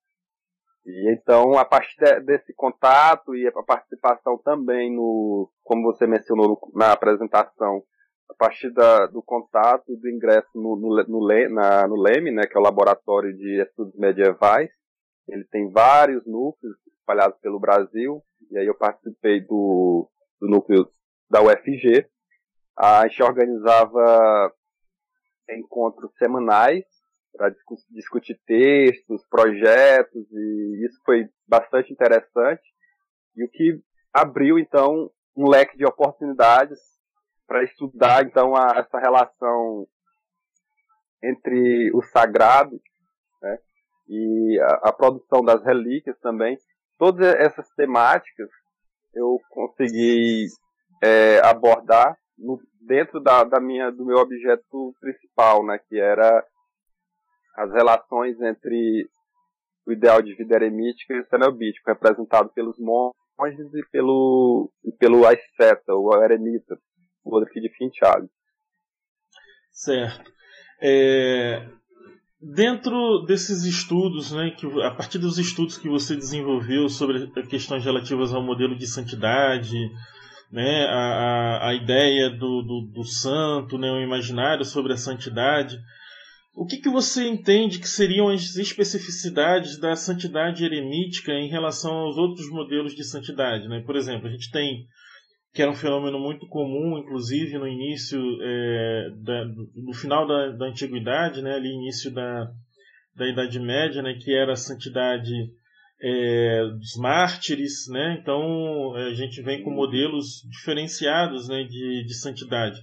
E 0.87 1.13
então, 1.13 1.59
a 1.59 1.65
partir 1.65 1.97
de, 1.99 2.21
desse 2.21 2.55
contato 2.55 3.35
e 3.35 3.47
a 3.47 3.63
participação 3.63 4.39
também 4.39 4.95
no, 4.95 5.51
como 5.63 5.83
você 5.83 6.07
mencionou 6.07 6.59
na 6.75 6.93
apresentação, 6.93 7.83
a 8.31 8.35
partir 8.35 8.71
da, 8.71 9.07
do 9.07 9.23
contato 9.23 9.93
e 9.93 9.97
do 9.97 10.09
ingresso 10.09 10.49
no, 10.55 10.77
no, 10.77 11.05
no, 11.05 11.49
na, 11.49 11.89
no 11.89 11.97
LEME, 11.97 12.31
né, 12.31 12.43
que 12.47 12.57
é 12.57 12.61
o 12.61 12.63
Laboratório 12.63 13.37
de 13.37 13.61
Estudos 13.61 13.95
Medievais. 13.97 14.71
Ele 15.29 15.45
tem 15.45 15.71
vários 15.71 16.25
núcleos 16.27 16.77
espalhados 16.99 17.39
pelo 17.41 17.59
Brasil, 17.59 18.23
e 18.51 18.59
aí 18.59 18.67
eu 18.67 18.75
participei 18.75 19.41
do, 19.41 20.09
do 20.41 20.49
núcleo 20.49 20.89
da 21.29 21.43
UFG. 21.43 22.07
A 22.79 23.07
gente 23.07 23.23
organizava 23.23 24.53
encontros 25.51 26.13
semanais 26.17 26.85
para 27.33 27.53
discutir 27.91 28.41
textos, 28.47 29.27
projetos, 29.29 30.27
e 30.33 30.87
isso 30.87 31.01
foi 31.05 31.29
bastante 31.47 31.93
interessante. 31.93 32.63
E 33.37 33.45
o 33.45 33.49
que 33.49 33.81
abriu, 34.13 34.59
então, 34.59 35.11
um 35.37 35.49
leque 35.49 35.77
de 35.77 35.85
oportunidades 35.85 36.79
para 37.51 37.65
estudar, 37.65 38.25
então, 38.25 38.55
a, 38.55 38.77
essa 38.77 39.01
relação 39.01 39.85
entre 41.21 41.91
o 41.93 42.01
sagrado 42.01 42.81
né, 43.43 43.59
e 44.09 44.61
a, 44.61 44.91
a, 44.91 44.93
produção 44.93 45.43
das 45.43 45.61
relíquias 45.65 46.17
também. 46.21 46.57
Todas 46.97 47.27
essas 47.35 47.69
temáticas 47.71 48.49
eu 49.13 49.37
consegui 49.51 50.47
é, 51.03 51.41
abordar 51.45 52.17
no, 52.39 52.61
dentro 52.87 53.19
da, 53.19 53.43
da, 53.43 53.59
minha, 53.59 53.91
do 53.91 54.07
meu 54.07 54.19
objeto 54.19 54.95
principal, 55.01 55.67
né, 55.67 55.81
que 55.89 55.99
era 55.99 56.47
as 57.57 57.73
relações 57.73 58.41
entre 58.41 59.09
o 59.89 59.91
ideal 59.91 60.23
de 60.23 60.37
vida 60.37 60.55
eremítica 60.55 61.15
e 61.15 61.21
o 61.21 61.27
cenobítico, 61.27 61.91
representado 61.91 62.49
pelos 62.51 62.79
monges 62.79 63.75
e 63.75 63.85
pelo, 63.91 64.71
e 64.85 64.93
pelo 64.93 65.27
asceta, 65.27 65.97
o 65.97 66.15
eremita, 66.23 66.79
Rodrigo 67.25 67.61
de 67.61 67.69
Finchale. 67.77 68.29
Certo. 69.71 70.33
É, 70.83 71.69
dentro 72.41 73.25
desses 73.27 73.65
estudos, 73.65 74.33
né, 74.33 74.51
que, 74.51 74.67
a 74.83 74.91
partir 74.91 75.19
dos 75.19 75.39
estudos 75.39 75.77
que 75.77 75.89
você 75.89 76.17
desenvolveu 76.17 76.89
sobre 76.89 77.31
questões 77.45 77.85
relativas 77.85 78.33
ao 78.33 78.43
modelo 78.43 78.77
de 78.77 78.87
santidade, 78.87 79.79
né, 80.51 80.87
a, 80.87 81.69
a 81.69 81.75
ideia 81.75 82.31
do, 82.31 82.63
do, 82.63 82.91
do 82.93 83.05
santo, 83.05 83.79
né, 83.79 83.91
o 83.91 84.01
imaginário 84.01 84.65
sobre 84.65 84.93
a 84.93 84.97
santidade, 84.97 85.79
o 86.55 86.67
que, 86.67 86.79
que 86.79 86.89
você 86.89 87.29
entende 87.29 87.79
que 87.79 87.89
seriam 87.89 88.29
as 88.29 88.57
especificidades 88.57 89.79
da 89.79 89.95
santidade 89.95 90.65
eremítica 90.65 91.33
em 91.33 91.49
relação 91.49 91.93
aos 91.93 92.17
outros 92.17 92.51
modelos 92.51 92.95
de 92.95 93.05
santidade? 93.05 93.69
Né? 93.69 93.81
Por 93.87 93.97
exemplo, 93.97 94.27
a 94.27 94.31
gente 94.31 94.51
tem, 94.51 94.87
que 95.53 95.63
era 95.63 95.71
um 95.71 95.75
fenômeno 95.75 96.19
muito 96.19 96.47
comum, 96.47 96.99
inclusive 96.99 97.59
no 97.59 97.67
início, 97.67 98.21
é, 98.41 99.11
da, 99.23 99.45
no 99.75 99.93
final 99.93 100.27
da, 100.27 100.51
da 100.51 100.67
antiguidade, 100.67 101.43
né, 101.43 101.55
ali 101.55 101.69
início 101.69 102.13
da, 102.13 102.53
da 103.17 103.29
Idade 103.29 103.59
Média, 103.59 104.01
né, 104.01 104.15
que 104.15 104.33
era 104.33 104.53
a 104.53 104.57
santidade 104.57 105.33
é, 106.01 106.63
dos 106.79 106.97
mártires, 106.97 107.89
né? 107.91 108.19
Então 108.21 108.95
a 108.95 109.13
gente 109.13 109.43
vem 109.43 109.63
com 109.63 109.71
modelos 109.71 110.43
diferenciados, 110.49 111.49
né, 111.49 111.65
de, 111.65 112.05
de 112.05 112.15
santidade. 112.15 112.81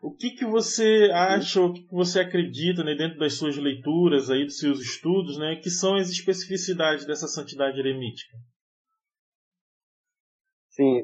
O 0.00 0.14
que, 0.14 0.30
que 0.30 0.44
você 0.44 1.10
acha, 1.12 1.62
o 1.62 1.72
que, 1.72 1.80
que 1.82 1.94
você 1.94 2.20
acredita 2.20 2.84
né, 2.84 2.94
dentro 2.94 3.18
das 3.18 3.34
suas 3.34 3.56
leituras, 3.56 4.30
aí, 4.30 4.44
dos 4.44 4.58
seus 4.58 4.80
estudos, 4.80 5.38
né, 5.38 5.56
que 5.56 5.70
são 5.70 5.96
as 5.96 6.10
especificidades 6.10 7.06
dessa 7.06 7.26
santidade 7.26 7.78
eremítica? 7.78 8.36
Sim, 10.68 11.02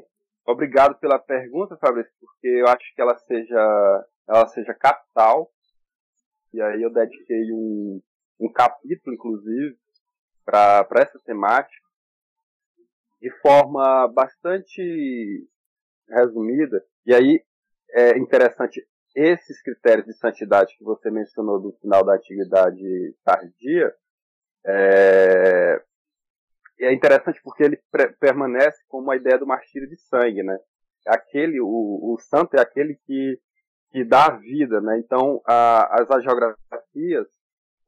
obrigado 0.51 0.99
pela 0.99 1.19
pergunta, 1.19 1.77
Fabrício, 1.77 2.11
porque 2.19 2.47
eu 2.47 2.67
acho 2.67 2.93
que 2.93 3.01
ela 3.01 3.17
seja, 3.17 4.07
ela 4.27 4.47
seja 4.47 4.73
capital, 4.73 5.51
e 6.53 6.61
aí 6.61 6.81
eu 6.81 6.91
dediquei 6.91 7.51
um, 7.51 8.01
um 8.39 8.51
capítulo, 8.51 9.15
inclusive, 9.15 9.77
para 10.45 10.87
essa 10.95 11.19
temática, 11.19 11.87
de 13.21 13.31
forma 13.41 14.07
bastante 14.07 15.47
resumida, 16.09 16.83
e 17.05 17.13
aí 17.13 17.43
é 17.91 18.17
interessante 18.17 18.85
esses 19.15 19.61
critérios 19.61 20.05
de 20.05 20.13
santidade 20.13 20.75
que 20.77 20.83
você 20.83 21.11
mencionou 21.11 21.59
do 21.59 21.73
final 21.73 22.03
da 22.03 22.15
antiguidade 22.15 23.15
tardia, 23.23 23.93
é, 24.65 25.83
é 26.83 26.93
interessante 26.93 27.39
porque 27.43 27.63
ele 27.63 27.79
permanece 28.19 28.77
como 28.87 29.11
a 29.11 29.15
ideia 29.15 29.37
do 29.37 29.47
martírio 29.47 29.87
de 29.87 29.97
sangue, 29.97 30.43
né? 30.43 30.57
Aquele, 31.07 31.59
o, 31.59 31.67
o 31.67 32.17
santo 32.19 32.55
é 32.55 32.61
aquele 32.61 32.95
que, 33.05 33.39
que 33.91 34.03
dá 34.03 34.27
a 34.27 34.37
vida, 34.37 34.79
né? 34.81 34.99
Então, 34.99 35.41
a, 35.45 36.01
as 36.01 36.09
agiografias, 36.11 37.27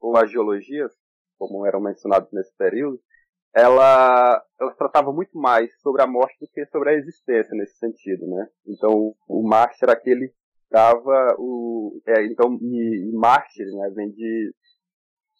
ou 0.00 0.16
as 0.16 0.30
geologias, 0.30 0.92
como 1.38 1.66
eram 1.66 1.80
mencionadas 1.80 2.30
nesse 2.32 2.54
período, 2.56 3.00
ela, 3.54 4.42
ela 4.60 4.74
tratava 4.74 5.12
muito 5.12 5.38
mais 5.38 5.70
sobre 5.80 6.02
a 6.02 6.06
morte 6.06 6.36
do 6.40 6.48
que 6.48 6.66
sobre 6.66 6.90
a 6.90 6.94
existência 6.94 7.56
nesse 7.56 7.78
sentido, 7.78 8.26
né? 8.26 8.48
Então, 8.66 9.14
o 9.28 9.42
mártir 9.46 9.84
era 9.84 9.92
aquele 9.92 10.32
dava 10.74 11.36
o 11.38 12.00
é, 12.04 12.26
então 12.26 12.58
e, 12.60 13.08
e 13.08 13.12
mártir 13.12 13.64
né, 13.76 13.90
vem 13.94 14.10
de 14.10 14.52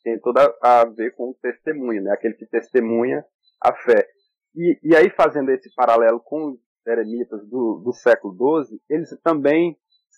tem 0.04 0.16
toda 0.20 0.54
a 0.62 0.84
ver 0.84 1.12
com 1.16 1.30
o 1.30 1.34
testemunho 1.42 2.04
né 2.04 2.12
aquele 2.12 2.34
que 2.34 2.46
testemunha 2.46 3.25
a 3.61 3.73
fé. 3.75 4.08
E, 4.54 4.78
e 4.82 4.96
aí 4.96 5.11
fazendo 5.11 5.50
esse 5.50 5.73
paralelo 5.75 6.20
com 6.20 6.52
os 6.52 6.61
eremitas 6.87 7.46
do, 7.49 7.82
do 7.84 7.92
século 7.92 8.64
XII 8.64 8.80
eles 8.88 9.11
também 9.23 9.76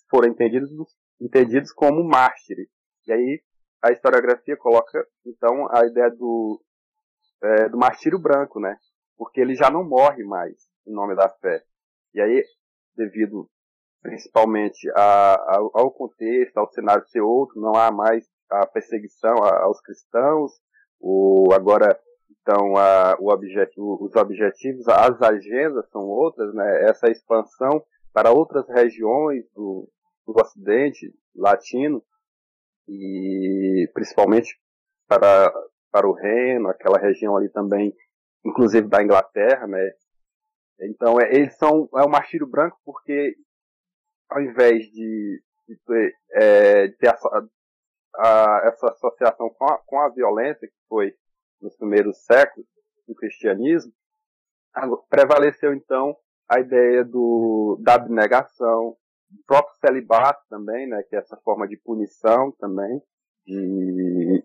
foram 0.09 0.29
entendidos 0.29 0.69
entendidos 1.19 1.71
como 1.71 2.03
mártires. 2.03 2.69
E 3.07 3.11
aí 3.11 3.41
a 3.83 3.91
historiografia 3.91 4.57
coloca 4.57 5.05
então 5.25 5.67
a 5.71 5.85
ideia 5.85 6.09
do 6.11 6.61
é, 7.41 7.69
do 7.69 7.77
martírio 7.77 8.19
branco 8.19 8.59
né? 8.59 8.77
Porque 9.17 9.41
ele 9.41 9.55
já 9.55 9.69
não 9.69 9.83
morre 9.83 10.23
mais 10.23 10.55
em 10.85 10.93
nome 10.93 11.15
da 11.15 11.29
fé. 11.29 11.63
E 12.13 12.21
aí 12.21 12.43
devido 12.95 13.49
principalmente 14.01 14.89
a, 14.95 15.33
a, 15.33 15.55
ao 15.73 15.91
contexto, 15.91 16.57
ao 16.57 16.71
cenário 16.71 17.05
ser 17.07 17.21
outro, 17.21 17.59
não 17.59 17.75
há 17.75 17.91
mais 17.91 18.25
a 18.49 18.65
perseguição 18.65 19.35
aos 19.43 19.81
cristãos, 19.81 20.53
o, 20.99 21.49
agora 21.53 21.99
então 22.47 22.77
a, 22.77 23.17
o 23.19 23.29
objetivo, 23.29 23.97
os 24.01 24.15
objetivos, 24.15 24.87
as 24.87 25.21
agendas 25.21 25.85
são 25.89 26.03
outras, 26.03 26.53
né? 26.53 26.89
essa 26.89 27.11
expansão 27.11 27.83
para 28.13 28.31
outras 28.31 28.65
regiões 28.69 29.43
do, 29.53 29.89
do 30.25 30.33
Ocidente 30.41 31.13
latino 31.35 32.01
e 32.87 33.91
principalmente 33.93 34.57
para, 35.09 35.53
para 35.91 36.07
o 36.07 36.13
Reno, 36.13 36.69
aquela 36.69 36.97
região 36.97 37.35
ali 37.35 37.49
também, 37.49 37.93
inclusive 38.45 38.87
da 38.87 39.03
Inglaterra, 39.03 39.67
né? 39.67 39.91
Então, 40.79 41.19
é, 41.19 41.29
eles 41.35 41.57
são, 41.57 41.89
é 41.97 42.03
o 42.05 42.09
martírio 42.09 42.47
branco 42.47 42.79
porque 42.85 43.35
ao 44.29 44.41
invés 44.41 44.85
de, 44.85 45.43
de 45.67 45.75
ter, 45.85 46.13
é, 46.31 46.87
ter 46.91 47.09
a, 47.09 47.17
a, 48.15 48.61
essa 48.67 48.87
associação 48.87 49.49
com 49.49 49.65
a, 49.65 49.77
com 49.79 49.99
a 49.99 50.09
violência 50.09 50.65
que 50.65 50.87
foi 50.87 51.13
nos 51.61 51.75
primeiros 51.75 52.17
séculos 52.25 52.67
do 53.07 53.15
cristianismo, 53.15 53.91
prevaleceu 55.09 55.73
então 55.73 56.15
a 56.49 56.59
ideia 56.59 57.03
do, 57.03 57.79
da 57.81 57.95
abnegação, 57.95 58.95
do 59.29 59.43
próprio 59.45 59.75
celibato 59.75 60.41
também, 60.49 60.87
né, 60.87 61.03
que 61.03 61.15
é 61.15 61.19
essa 61.19 61.37
forma 61.37 61.67
de 61.67 61.77
punição 61.77 62.51
também, 62.53 63.01
de, 63.45 64.43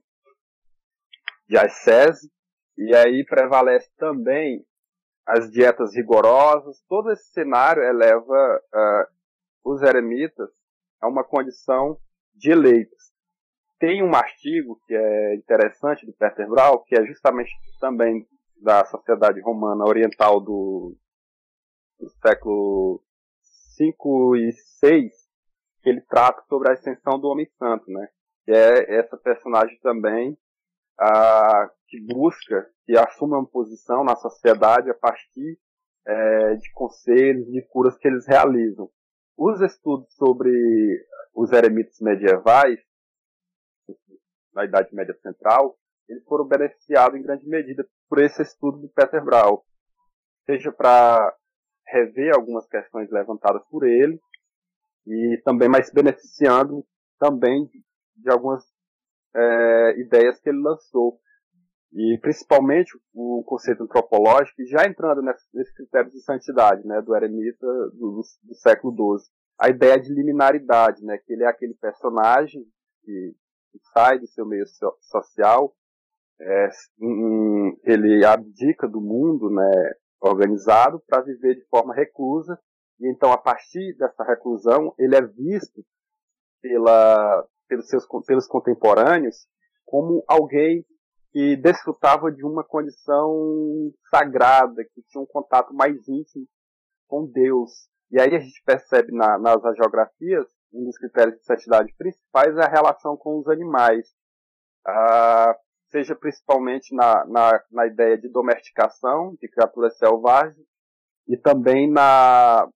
de 1.48 1.56
ascese, 1.56 2.30
e 2.76 2.94
aí 2.94 3.24
prevalece 3.24 3.90
também 3.96 4.64
as 5.26 5.50
dietas 5.50 5.94
rigorosas, 5.94 6.82
todo 6.88 7.12
esse 7.12 7.30
cenário 7.32 7.82
eleva 7.82 8.62
uh, 8.74 9.72
os 9.72 9.82
eremitas 9.82 10.50
a 11.00 11.08
uma 11.08 11.22
condição 11.22 11.98
de 12.34 12.50
eleitos. 12.50 13.11
Tem 13.82 14.00
um 14.00 14.14
artigo 14.14 14.80
que 14.86 14.94
é 14.94 15.34
interessante 15.34 16.06
do 16.06 16.12
Peter 16.12 16.48
Brau, 16.48 16.84
que 16.84 16.94
é 16.94 17.04
justamente 17.04 17.50
também 17.80 18.24
da 18.58 18.84
Sociedade 18.84 19.40
Romana 19.40 19.84
Oriental 19.84 20.40
do, 20.40 20.96
do 21.98 22.08
século 22.24 23.02
V 23.76 24.38
e 24.38 24.50
VI, 24.80 25.10
que 25.82 25.88
ele 25.88 26.00
trata 26.02 26.44
sobre 26.48 26.68
a 26.68 26.74
ascensão 26.74 27.18
do 27.18 27.26
Homem 27.26 27.48
Santo, 27.58 27.90
né? 27.90 28.06
Que 28.44 28.52
é 28.52 29.00
essa 29.00 29.16
personagem 29.16 29.76
também 29.80 30.38
a, 30.96 31.68
que 31.88 31.98
busca, 32.06 32.64
que 32.86 32.96
assume 32.96 33.34
uma 33.34 33.48
posição 33.48 34.04
na 34.04 34.14
sociedade 34.14 34.90
a 34.90 34.94
partir 34.94 35.58
é, 36.06 36.54
de 36.54 36.70
conselhos, 36.70 37.50
de 37.50 37.60
curas 37.62 37.98
que 37.98 38.06
eles 38.06 38.28
realizam. 38.28 38.88
Os 39.36 39.60
estudos 39.60 40.14
sobre 40.14 40.52
os 41.34 41.50
eremitas 41.50 41.98
medievais, 42.00 42.78
na 44.54 44.64
Idade 44.64 44.94
Média 44.94 45.14
Central, 45.22 45.76
eles 46.08 46.24
foram 46.24 46.46
beneficiados 46.46 47.18
em 47.18 47.22
grande 47.22 47.48
medida 47.48 47.86
por 48.08 48.20
esse 48.20 48.42
estudo 48.42 48.78
do 48.78 48.88
Peter 48.88 49.24
Brau, 49.24 49.64
seja 50.44 50.72
para 50.72 51.34
rever 51.86 52.34
algumas 52.34 52.66
questões 52.66 53.10
levantadas 53.10 53.62
por 53.70 53.86
ele, 53.86 54.20
e 55.06 55.40
também 55.44 55.68
mais 55.68 55.90
beneficiando 55.92 56.84
também 57.18 57.68
de 58.16 58.30
algumas 58.30 58.64
é, 59.34 60.00
ideias 60.00 60.40
que 60.40 60.48
ele 60.48 60.60
lançou. 60.60 61.18
E 61.92 62.18
principalmente 62.22 62.98
o 63.12 63.44
conceito 63.44 63.82
antropológico, 63.82 64.64
já 64.66 64.86
entrando 64.86 65.20
nesse, 65.20 65.44
nesse 65.52 65.74
critério 65.74 66.10
de 66.10 66.22
santidade, 66.22 66.86
né, 66.86 67.02
do 67.02 67.14
eremita 67.14 67.66
do, 67.92 68.22
do, 68.42 68.54
século 68.54 69.18
XII. 69.18 69.30
A 69.58 69.68
ideia 69.68 70.00
de 70.00 70.12
liminaridade, 70.12 71.04
né, 71.04 71.18
que 71.18 71.32
ele 71.32 71.44
é 71.44 71.46
aquele 71.46 71.74
personagem 71.74 72.64
que, 73.04 73.34
que 73.72 73.78
sai 73.92 74.18
do 74.18 74.26
seu 74.26 74.46
meio 74.46 74.66
so, 74.66 74.96
social, 75.00 75.74
é, 76.40 76.68
ele 77.84 78.24
abdica 78.24 78.86
do 78.86 79.00
mundo 79.00 79.50
né, 79.50 79.92
organizado 80.20 81.02
para 81.06 81.22
viver 81.22 81.56
de 81.56 81.64
forma 81.68 81.94
reclusa, 81.94 82.58
e 83.00 83.10
então 83.10 83.32
a 83.32 83.38
partir 83.38 83.96
dessa 83.96 84.22
reclusão 84.24 84.94
ele 84.98 85.16
é 85.16 85.22
visto 85.22 85.84
pela, 86.60 87.46
pelos, 87.68 87.88
seus, 87.88 88.06
pelos 88.26 88.46
contemporâneos 88.46 89.46
como 89.84 90.24
alguém 90.26 90.84
que 91.32 91.56
desfrutava 91.56 92.30
de 92.30 92.44
uma 92.44 92.62
condição 92.62 93.90
sagrada, 94.10 94.84
que 94.84 95.02
tinha 95.08 95.22
um 95.22 95.26
contato 95.26 95.72
mais 95.72 95.96
íntimo 96.06 96.46
com 97.08 97.26
Deus. 97.26 97.88
E 98.10 98.20
aí 98.20 98.34
a 98.34 98.38
gente 98.38 98.62
percebe 98.64 99.12
na, 99.12 99.38
nas 99.38 99.64
agiografias, 99.64 100.46
um 100.72 100.84
dos 100.84 100.96
critérios 100.96 101.36
de 101.38 101.44
santidade 101.44 101.94
principais 101.96 102.56
é 102.56 102.62
a 102.62 102.68
relação 102.68 103.16
com 103.16 103.38
os 103.38 103.48
animais. 103.48 104.06
Ah, 104.86 105.56
seja 105.88 106.16
principalmente 106.16 106.94
na, 106.94 107.24
na, 107.26 107.62
na 107.70 107.86
ideia 107.86 108.16
de 108.16 108.28
domesticação 108.28 109.36
de 109.40 109.48
criaturas 109.48 109.96
selvagens 109.98 110.66
e 111.28 111.36
também 111.36 111.88
na, 111.90 112.68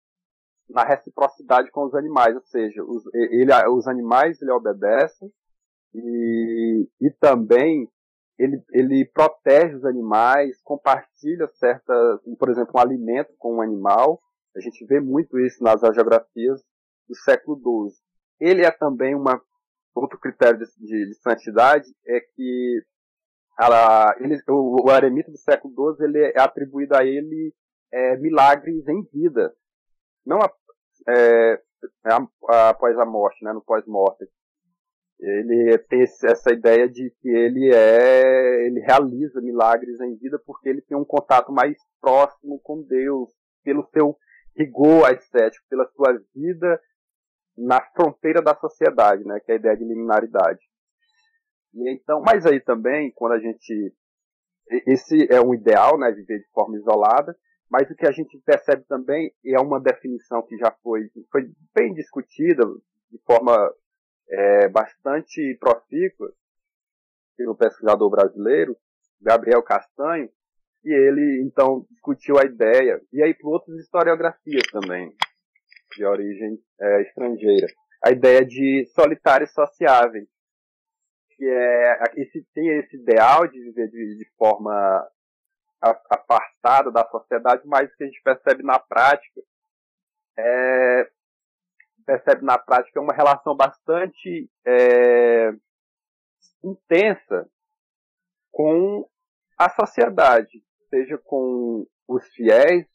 na 0.68 0.84
reciprocidade 0.84 1.70
com 1.70 1.84
os 1.84 1.94
animais, 1.94 2.34
ou 2.34 2.42
seja, 2.42 2.84
os, 2.84 3.02
ele, 3.14 3.52
os 3.70 3.88
animais 3.88 4.40
ele 4.40 4.52
obedecem 4.52 5.32
e, 5.94 6.88
e 7.00 7.10
também 7.18 7.90
ele, 8.38 8.62
ele 8.70 9.10
protege 9.14 9.74
os 9.74 9.84
animais, 9.84 10.60
compartilha 10.62 11.48
certa, 11.54 11.92
por 12.38 12.50
exemplo, 12.50 12.72
um 12.76 12.80
alimento 12.80 13.34
com 13.38 13.56
um 13.56 13.62
animal. 13.62 14.20
A 14.54 14.60
gente 14.60 14.84
vê 14.84 15.00
muito 15.00 15.38
isso 15.38 15.62
nas 15.64 15.80
geografias 15.80 16.62
do 17.08 17.14
século 17.16 17.56
XII. 17.90 17.96
Ele 18.40 18.64
é 18.64 18.70
também 18.70 19.14
uma 19.14 19.40
outro 19.94 20.18
critério 20.18 20.58
de, 20.58 20.66
de, 20.78 21.06
de 21.06 21.14
santidade 21.14 21.86
é 22.06 22.20
que 22.20 22.82
ela, 23.58 24.14
ele, 24.20 24.38
o, 24.48 24.86
o 24.86 24.92
eremita 24.92 25.30
do 25.30 25.38
século 25.38 25.96
XII 25.96 26.06
ele 26.06 26.32
é 26.36 26.40
atribuído 26.40 26.94
a 26.94 27.04
ele 27.04 27.54
é, 27.90 28.16
milagres 28.18 28.86
em 28.88 29.02
vida, 29.10 29.54
não 30.26 30.38
a, 30.38 30.52
é, 31.08 31.62
a, 32.04 32.26
a, 32.50 32.68
após 32.70 32.98
a 32.98 33.06
morte, 33.06 33.42
né, 33.42 33.52
no 33.54 33.64
pós-morte 33.64 34.26
ele 35.18 35.78
tem 35.88 36.02
essa 36.02 36.52
ideia 36.52 36.88
de 36.88 37.10
que 37.20 37.28
ele 37.28 37.74
é, 37.74 38.66
ele 38.66 38.80
realiza 38.80 39.40
milagres 39.40 39.98
em 40.00 40.14
vida 40.16 40.38
porque 40.44 40.68
ele 40.68 40.82
tem 40.82 40.96
um 40.96 41.06
contato 41.06 41.50
mais 41.50 41.74
próximo 42.00 42.60
com 42.62 42.82
Deus, 42.82 43.30
pelo 43.64 43.88
seu 43.94 44.16
rigor 44.54 45.10
ascético, 45.10 45.64
pela 45.70 45.86
sua 45.92 46.20
vida 46.34 46.80
na 47.56 47.80
fronteira 47.80 48.42
da 48.42 48.54
sociedade, 48.54 49.24
né, 49.24 49.40
que 49.40 49.50
é 49.50 49.54
a 49.54 49.58
ideia 49.58 49.76
de 49.76 49.84
liminaridade. 49.84 50.60
E 51.74 51.92
então, 51.92 52.20
mas 52.20 52.46
aí 52.46 52.60
também, 52.60 53.12
quando 53.14 53.32
a 53.32 53.38
gente 53.38 53.94
esse 54.86 55.32
é 55.32 55.40
um 55.40 55.54
ideal, 55.54 55.98
né, 55.98 56.10
viver 56.10 56.40
de 56.40 56.48
forma 56.52 56.76
isolada, 56.76 57.36
mas 57.70 57.90
o 57.90 57.94
que 57.94 58.06
a 58.06 58.12
gente 58.12 58.38
percebe 58.44 58.84
também 58.84 59.32
é 59.44 59.60
uma 59.60 59.80
definição 59.80 60.42
que 60.42 60.56
já 60.56 60.70
foi, 60.82 61.08
foi 61.30 61.50
bem 61.74 61.92
discutida 61.94 62.64
de 63.10 63.18
forma 63.24 63.72
é, 64.28 64.68
bastante 64.68 65.56
profícua 65.60 66.32
pelo 67.36 67.56
pesquisador 67.56 68.10
brasileiro, 68.10 68.76
Gabriel 69.20 69.62
Castanho, 69.62 70.28
e 70.84 70.92
ele 70.92 71.42
então 71.44 71.84
discutiu 71.90 72.38
a 72.38 72.44
ideia, 72.44 73.00
e 73.12 73.22
aí 73.22 73.34
por 73.34 73.52
outras 73.52 73.76
historiografias 73.78 74.66
também, 74.70 75.14
de 75.96 76.04
origem 76.04 76.58
é, 76.80 77.02
estrangeira, 77.02 77.66
a 78.04 78.10
ideia 78.10 78.44
de 78.44 78.84
solitários 78.94 79.52
sociáveis, 79.52 80.28
que 81.30 81.44
é 81.44 82.02
esse, 82.16 82.46
tem 82.54 82.68
esse 82.78 82.96
ideal 82.96 83.46
de 83.46 83.60
viver 83.60 83.88
de, 83.88 84.18
de 84.18 84.30
forma 84.36 85.06
apartada 85.80 86.90
da 86.90 87.04
sociedade, 87.08 87.62
mas 87.66 87.90
o 87.90 87.96
que 87.96 88.04
a 88.04 88.06
gente 88.06 88.22
percebe 88.22 88.62
na 88.62 88.78
prática 88.78 89.40
é 90.38 91.10
percebe 92.06 92.44
na 92.44 92.56
prática 92.56 93.00
uma 93.00 93.12
relação 93.12 93.56
bastante 93.56 94.48
é, 94.64 95.50
intensa 96.62 97.50
com 98.52 99.08
a 99.58 99.68
sociedade, 99.70 100.62
seja 100.88 101.18
com 101.18 101.84
os 102.06 102.24
fiéis, 102.28 102.86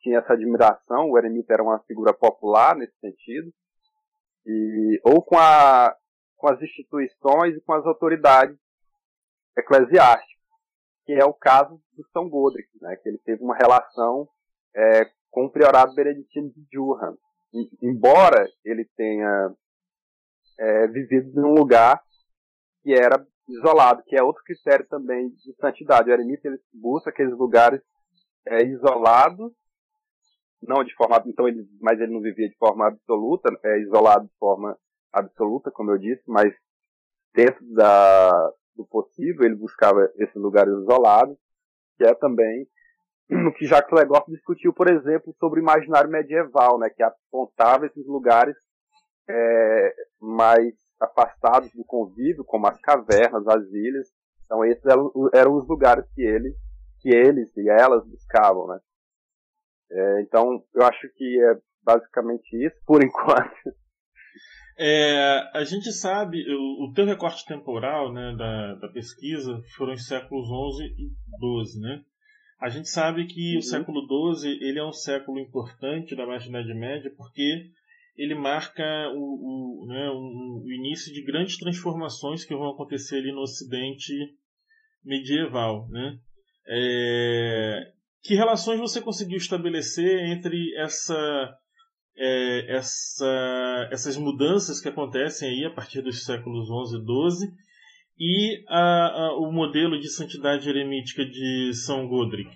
tinha 0.00 0.18
essa 0.18 0.32
admiração, 0.32 1.10
o 1.10 1.18
eremita 1.18 1.52
era 1.52 1.62
uma 1.62 1.78
figura 1.80 2.12
popular 2.12 2.76
nesse 2.76 2.96
sentido, 3.00 3.52
e, 4.46 5.00
ou 5.04 5.22
com, 5.22 5.38
a, 5.38 5.94
com 6.36 6.48
as 6.48 6.60
instituições 6.62 7.56
e 7.56 7.60
com 7.60 7.72
as 7.72 7.84
autoridades 7.84 8.56
eclesiásticas, 9.56 10.38
que 11.04 11.12
é 11.12 11.24
o 11.24 11.34
caso 11.34 11.80
do 11.92 12.06
São 12.12 12.28
Godric, 12.28 12.68
né, 12.80 12.96
que 12.96 13.08
ele 13.08 13.18
teve 13.18 13.42
uma 13.42 13.56
relação 13.56 14.28
é, 14.74 15.10
com 15.30 15.46
o 15.46 15.50
priorado 15.50 15.94
beneditino 15.94 16.50
de 16.50 16.66
Durham 16.72 17.16
embora 17.82 18.46
ele 18.64 18.84
tenha 18.96 19.54
é, 20.58 20.86
vivido 20.88 21.40
num 21.40 21.54
lugar 21.54 22.02
que 22.82 22.92
era 22.92 23.24
isolado, 23.48 24.02
que 24.04 24.16
é 24.16 24.22
outro 24.22 24.42
critério 24.44 24.86
também 24.88 25.30
de 25.30 25.54
santidade. 25.58 26.10
O 26.10 26.12
eremita 26.12 26.48
ele 26.48 26.60
busca 26.72 27.10
aqueles 27.10 27.36
lugares 27.36 27.80
é, 28.46 28.62
isolados, 28.64 29.52
não 30.62 30.84
de 30.84 30.94
forma, 30.94 31.22
então 31.26 31.46
ele, 31.46 31.66
mas 31.80 32.00
ele 32.00 32.12
não 32.12 32.20
vivia 32.20 32.48
de 32.48 32.56
forma 32.56 32.88
absoluta, 32.88 33.48
é 33.64 33.80
isolado 33.80 34.26
de 34.26 34.38
forma 34.38 34.76
absoluta, 35.12 35.70
como 35.70 35.90
eu 35.90 35.98
disse, 35.98 36.22
mas 36.26 36.52
dentro 37.34 37.64
da, 37.74 38.30
do 38.76 38.86
possível 38.86 39.44
ele 39.44 39.56
buscava 39.56 40.10
esses 40.16 40.34
lugares 40.34 40.72
isolados, 40.72 41.36
que 41.96 42.04
é 42.04 42.14
também 42.14 42.66
no 43.28 43.52
que 43.52 43.66
Jacques 43.66 43.92
Legoff 43.92 44.30
discutiu, 44.30 44.72
por 44.72 44.90
exemplo, 44.90 45.34
sobre 45.38 45.60
o 45.60 45.62
imaginário 45.62 46.10
medieval, 46.10 46.78
né, 46.78 46.88
que 46.88 47.02
apontava 47.02 47.86
esses 47.86 48.06
lugares 48.06 48.56
é, 49.28 49.94
mais 50.20 50.74
afastados 51.00 51.70
do 51.72 51.84
convívio, 51.84 52.44
como 52.44 52.66
as 52.66 52.80
cavernas, 52.80 53.46
as 53.46 53.64
ilhas. 53.70 54.08
Então 54.44 54.64
esses 54.64 54.84
eram, 54.86 55.12
eram 55.34 55.54
os 55.54 55.68
lugares 55.68 56.06
que 56.14 56.22
ele, 56.22 56.54
que 57.00 57.10
eles 57.10 57.54
e 57.56 57.68
elas 57.68 58.04
buscavam, 58.06 58.66
né. 58.68 58.78
É, 59.90 60.22
então 60.22 60.62
eu 60.74 60.82
acho 60.82 61.08
que 61.16 61.40
é 61.40 61.58
basicamente 61.82 62.54
isso 62.64 62.76
por 62.86 63.02
enquanto. 63.04 63.74
É, 64.80 65.50
a 65.54 65.64
gente 65.64 65.90
sabe, 65.90 66.44
o, 66.48 66.84
o 66.84 66.92
teu 66.94 67.04
recorte 67.04 67.44
temporal 67.44 68.12
né, 68.12 68.34
da, 68.36 68.74
da 68.74 68.88
pesquisa 68.88 69.60
foram 69.76 69.94
os 69.94 70.06
séculos 70.06 70.46
XI 70.46 70.84
e 70.84 71.72
XII, 71.72 71.80
né? 71.80 72.04
A 72.60 72.68
gente 72.68 72.88
sabe 72.88 73.26
que 73.26 73.54
uhum. 73.54 73.58
o 73.58 73.62
século 73.62 74.36
XII 74.40 74.50
ele 74.60 74.78
é 74.78 74.84
um 74.84 74.92
século 74.92 75.38
importante 75.38 76.16
da 76.16 76.26
Baixa 76.26 76.48
Idade 76.48 76.74
Média 76.74 77.12
porque 77.16 77.70
ele 78.16 78.34
marca 78.34 78.82
o, 79.14 79.84
o, 79.84 79.86
né, 79.86 80.10
o, 80.10 80.64
o 80.64 80.72
início 80.72 81.12
de 81.12 81.22
grandes 81.22 81.56
transformações 81.56 82.44
que 82.44 82.54
vão 82.54 82.70
acontecer 82.70 83.18
ali 83.18 83.30
no 83.30 83.42
Ocidente 83.42 84.12
medieval. 85.04 85.88
Né? 85.88 86.18
É, 86.66 87.92
que 88.22 88.34
relações 88.34 88.80
você 88.80 89.00
conseguiu 89.00 89.38
estabelecer 89.38 90.30
entre 90.30 90.74
essa, 90.76 91.56
é, 92.16 92.76
essa, 92.76 93.88
essas 93.92 94.16
mudanças 94.16 94.80
que 94.80 94.88
acontecem 94.88 95.48
aí 95.48 95.64
a 95.64 95.74
partir 95.74 96.02
dos 96.02 96.24
séculos 96.24 96.66
XI 96.66 96.96
e 96.96 97.00
XII 97.00 97.52
e 98.20 98.64
a, 98.68 99.06
a, 99.06 99.38
o 99.38 99.52
modelo 99.52 99.98
de 99.98 100.08
santidade 100.08 100.68
eremítica 100.68 101.24
de 101.24 101.72
São 101.74 102.08
Godric? 102.08 102.50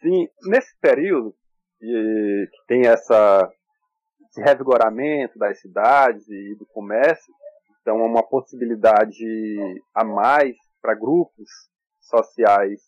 Sim, 0.00 0.28
nesse 0.44 0.74
período 0.80 1.34
que 1.78 2.48
tem 2.66 2.86
essa, 2.86 3.52
esse 4.28 4.40
revigoramento 4.42 5.38
das 5.38 5.60
cidades 5.60 6.26
e 6.28 6.54
do 6.58 6.66
comércio, 6.66 7.32
então 7.80 8.00
é 8.00 8.04
uma 8.04 8.22
possibilidade 8.22 9.24
a 9.94 10.02
mais 10.02 10.56
para 10.80 10.94
grupos 10.94 11.48
sociais 12.10 12.82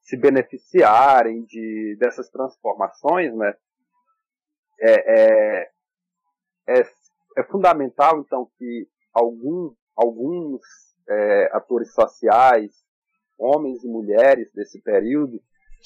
se 0.00 0.16
beneficiarem 0.16 1.44
de 1.44 1.96
dessas 1.98 2.30
transformações, 2.30 3.34
né? 3.36 3.54
É, 4.80 5.60
é, 5.60 5.70
é, 6.68 6.82
é 7.36 7.42
fundamental 7.44 8.20
então 8.20 8.50
que 8.58 8.88
algum, 9.12 9.72
alguns 9.94 10.60
é, 11.08 11.50
atores 11.52 11.92
sociais, 11.92 12.72
homens 13.38 13.84
e 13.84 13.88
mulheres 13.88 14.50
desse 14.52 14.80
período, 14.82 15.40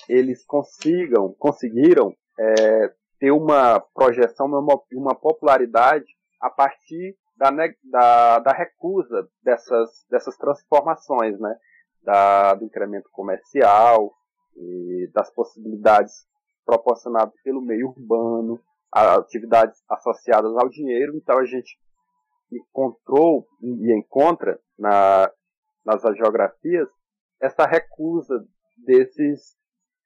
eles 0.09 0.45
consigam, 0.47 1.35
conseguiram 1.39 2.15
é, 2.39 2.93
ter 3.19 3.31
uma 3.31 3.81
projeção, 3.81 4.47
uma, 4.47 4.81
uma 4.93 5.15
popularidade 5.15 6.07
a 6.41 6.51
partir 6.51 7.17
da, 7.37 7.51
da, 7.85 8.39
da 8.41 8.53
recusa 8.53 9.29
dessas, 9.43 10.07
dessas 10.11 10.37
transformações, 10.37 11.39
né? 11.39 11.55
Da, 12.07 12.55
do 12.55 12.65
incremento 12.65 13.11
comercial, 13.11 14.15
das 15.13 15.29
possibilidades 15.35 16.25
proporcionadas 16.65 17.35
pelo 17.43 17.61
meio 17.61 17.89
urbano, 17.89 18.61
atividades 18.93 19.83
associadas 19.89 20.57
ao 20.57 20.69
dinheiro. 20.69 21.17
Então 21.17 21.39
a 21.39 21.45
gente 21.45 21.77
encontrou 22.53 23.47
e 23.61 23.93
encontra 23.93 24.59
na, 24.79 25.31
nas 25.85 26.03
geografias 26.17 26.89
essa 27.41 27.67
recusa 27.67 28.47
desses, 28.77 29.57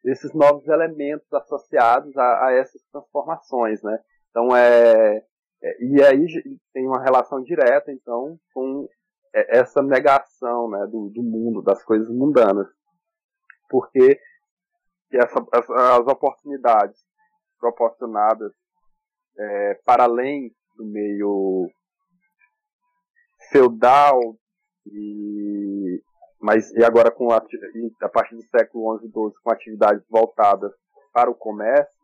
desses 0.03 0.33
novos 0.35 0.67
elementos 0.69 1.31
associados 1.33 2.17
a, 2.17 2.47
a 2.47 2.53
essas 2.53 2.83
transformações, 2.91 3.83
né? 3.83 3.99
Então 4.31 4.57
é, 4.57 5.23
é, 5.63 5.85
e 5.85 6.03
aí 6.03 6.27
tem 6.73 6.87
uma 6.87 7.03
relação 7.03 7.43
direta 7.43 7.93
então 7.93 8.39
com 8.55 8.89
essa 9.33 9.83
negação 9.83 10.69
né, 10.71 10.87
do, 10.87 11.11
do 11.11 11.23
mundo, 11.23 11.63
das 11.63 11.83
coisas 11.85 12.09
mundanas, 12.09 12.67
porque 13.69 14.21
essa, 15.13 15.45
as 15.53 16.07
oportunidades 16.07 16.99
proporcionadas 17.59 18.53
é, 19.39 19.75
para 19.85 20.05
além 20.05 20.51
do 20.77 20.85
meio 20.85 21.69
feudal 23.51 24.19
e 24.87 26.03
mas 26.41 26.71
e 26.73 26.83
agora 26.83 27.11
com 27.11 27.31
a, 27.33 27.43
a 28.03 28.09
partir 28.09 28.35
do 28.35 28.43
século 28.45 28.99
XI 28.99 29.07
e 29.07 29.11
XII 29.11 29.43
com 29.43 29.53
atividades 29.53 30.03
voltadas 30.09 30.73
para 31.13 31.31
o 31.31 31.35
comércio 31.35 32.01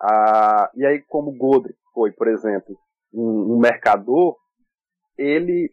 a, 0.00 0.70
e 0.74 0.86
aí 0.86 1.02
como 1.02 1.36
Godric 1.36 1.78
foi 1.92 2.12
por 2.12 2.28
exemplo 2.28 2.78
um, 3.12 3.54
um 3.54 3.58
mercador 3.58 4.36
ele 5.18 5.72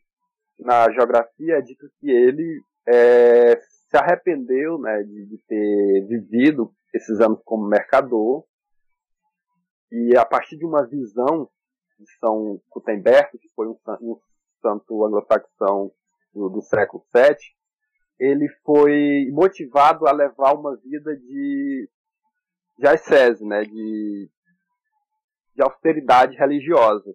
na 0.59 0.91
geografia 0.91 1.57
é 1.57 1.61
dito 1.61 1.89
que 1.99 2.09
ele 2.09 2.61
é, 2.87 3.57
se 3.59 3.97
arrependeu 3.97 4.77
né, 4.77 5.03
de, 5.03 5.25
de, 5.25 5.37
ter 5.47 6.05
vivido 6.07 6.73
esses 6.93 7.19
anos 7.19 7.41
como 7.43 7.67
mercador 7.67 8.45
e 9.91 10.15
a 10.17 10.25
partir 10.25 10.57
de 10.57 10.65
uma 10.65 10.85
visão 10.85 11.49
de 11.99 12.09
São 12.17 12.61
Gutenberg, 12.69 13.37
que 13.37 13.49
foi 13.49 13.67
um, 13.67 13.77
um 14.01 14.19
santo 14.61 15.05
anglo-saxão 15.05 15.91
do, 16.33 16.49
do, 16.49 16.61
século 16.61 17.03
VII, 17.13 17.35
ele 18.17 18.47
foi 18.63 19.29
motivado 19.31 20.07
a 20.07 20.11
levar 20.13 20.53
uma 20.53 20.75
vida 20.77 21.15
de, 21.17 21.89
de 22.77 22.87
ascese, 22.87 23.45
né, 23.45 23.63
de, 23.63 24.29
de 25.55 25.61
austeridade 25.61 26.37
religiosa. 26.37 27.13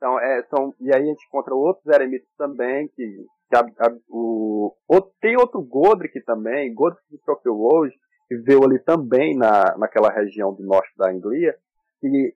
Então, 0.00 0.18
é, 0.18 0.42
são, 0.44 0.74
e 0.80 0.94
aí 0.94 1.02
a 1.02 1.04
gente 1.04 1.26
encontra 1.26 1.54
outros 1.54 1.86
eremitas 1.86 2.26
também, 2.38 2.88
que, 2.88 3.04
que 3.50 3.56
a, 3.56 3.60
a, 3.60 3.94
o, 4.08 4.74
tem 5.20 5.36
outro 5.36 5.60
Godric 5.60 6.24
também, 6.24 6.72
Godric 6.72 7.02
de 7.10 7.18
Troquelwolde, 7.18 7.94
que 8.26 8.36
veio 8.38 8.64
ali 8.64 8.78
também 8.78 9.36
na, 9.36 9.76
naquela 9.76 10.10
região 10.10 10.54
do 10.54 10.62
norte 10.62 10.90
da 10.96 11.10
Anglia, 11.10 11.54
que 12.00 12.34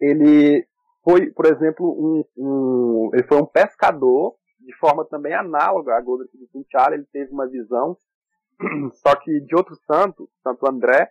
ele 0.00 0.66
foi, 1.04 1.30
por 1.32 1.44
exemplo, 1.44 1.86
um, 1.86 2.24
um, 2.34 3.10
ele 3.12 3.24
foi 3.24 3.36
um 3.42 3.46
pescador 3.46 4.34
de 4.58 4.74
forma 4.78 5.04
também 5.04 5.34
análoga 5.34 5.94
a 5.94 6.00
Godric 6.00 6.34
de 6.38 6.46
Quintiara, 6.46 6.94
ele 6.94 7.06
teve 7.12 7.30
uma 7.30 7.46
visão, 7.46 7.94
só 8.94 9.14
que 9.16 9.40
de 9.40 9.54
outro 9.54 9.76
santo, 9.84 10.30
Santo 10.42 10.66
André, 10.66 11.10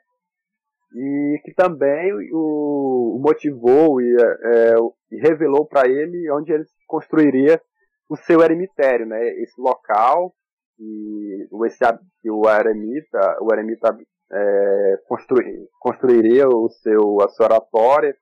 e 0.93 1.41
que 1.43 1.53
também 1.53 2.11
o, 2.33 3.19
motivou 3.21 4.01
e, 4.01 4.15
é, 4.15 4.75
e 5.11 5.17
revelou 5.21 5.65
para 5.65 5.87
ele 5.87 6.29
onde 6.31 6.51
ele 6.51 6.65
construiria 6.87 7.61
o 8.09 8.17
seu 8.17 8.41
eremitério, 8.41 9.05
né? 9.05 9.25
Esse 9.41 9.59
local 9.59 10.33
e 10.77 11.47
o, 11.51 11.65
esse, 11.65 11.83
o 12.29 12.49
eremita, 12.49 13.37
o 13.41 13.53
eremita 13.53 13.97
é, 14.31 14.97
construir, 15.07 15.67
construiria 15.79 16.47
o 16.47 16.69
seu, 16.69 17.21
a 17.21 17.29
sua 17.29 17.45
oratória 17.45 18.15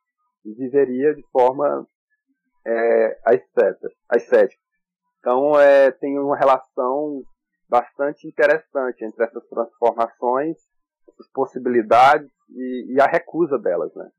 e 0.45 0.53
viveria 0.53 1.15
de 1.15 1.23
forma 1.31 1.87
é, 2.65 3.19
ascética. 4.09 4.61
Então 5.19 5.59
é, 5.59 5.91
tem 5.91 6.19
uma 6.19 6.37
relação 6.37 7.23
bastante 7.67 8.27
interessante 8.27 9.03
entre 9.05 9.23
essas 9.23 9.45
transformações, 9.47 10.57
possibilidades 11.27 12.29
e, 12.49 12.95
e 12.95 13.01
a 13.01 13.05
recusa 13.05 13.57
delas, 13.57 13.93
né? 13.95 14.09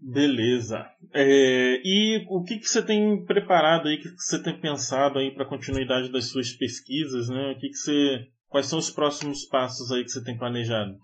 Beleza. 0.00 0.86
É, 1.14 1.80
e 1.84 2.24
o 2.28 2.42
que, 2.42 2.58
que 2.58 2.68
você 2.68 2.84
tem 2.84 3.24
preparado 3.24 3.88
aí, 3.88 3.96
o 3.96 4.00
que, 4.00 4.10
que 4.10 4.22
você 4.22 4.42
tem 4.42 4.60
pensado 4.60 5.18
aí 5.18 5.32
para 5.32 5.44
a 5.44 5.48
continuidade 5.48 6.10
das 6.10 6.30
suas 6.30 6.52
pesquisas, 6.52 7.28
né? 7.28 7.52
O 7.52 7.58
que, 7.58 7.68
que 7.68 7.76
você 7.76 8.28
Quais 8.54 8.66
são 8.66 8.78
os 8.78 8.88
próximos 8.88 9.44
passos 9.46 9.90
aí 9.90 10.04
que 10.04 10.10
você 10.10 10.22
tem 10.22 10.38
planejado? 10.38 10.96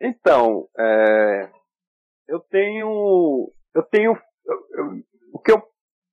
Então, 0.00 0.66
é, 0.78 1.50
eu 2.26 2.40
tenho, 2.40 3.52
eu 3.74 3.82
tenho, 3.82 4.18
eu, 4.46 4.56
eu, 4.70 5.02
o 5.34 5.38
que 5.38 5.52
eu 5.52 5.62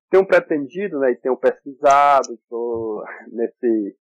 tenho 0.09 0.27
pretendido, 0.27 0.99
né, 0.99 1.11
e 1.11 1.15
tenho 1.15 1.37
pesquisado, 1.37 2.33
estou 2.33 3.01
nesse, 3.31 3.97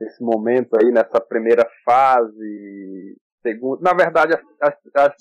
nesse 0.00 0.22
momento 0.22 0.76
aí, 0.78 0.90
nessa 0.90 1.20
primeira 1.20 1.68
fase, 1.84 3.16
segunda, 3.42 3.82
na 3.82 3.94
verdade, 3.94 4.34
as, 4.60 4.74
as, 4.94 5.14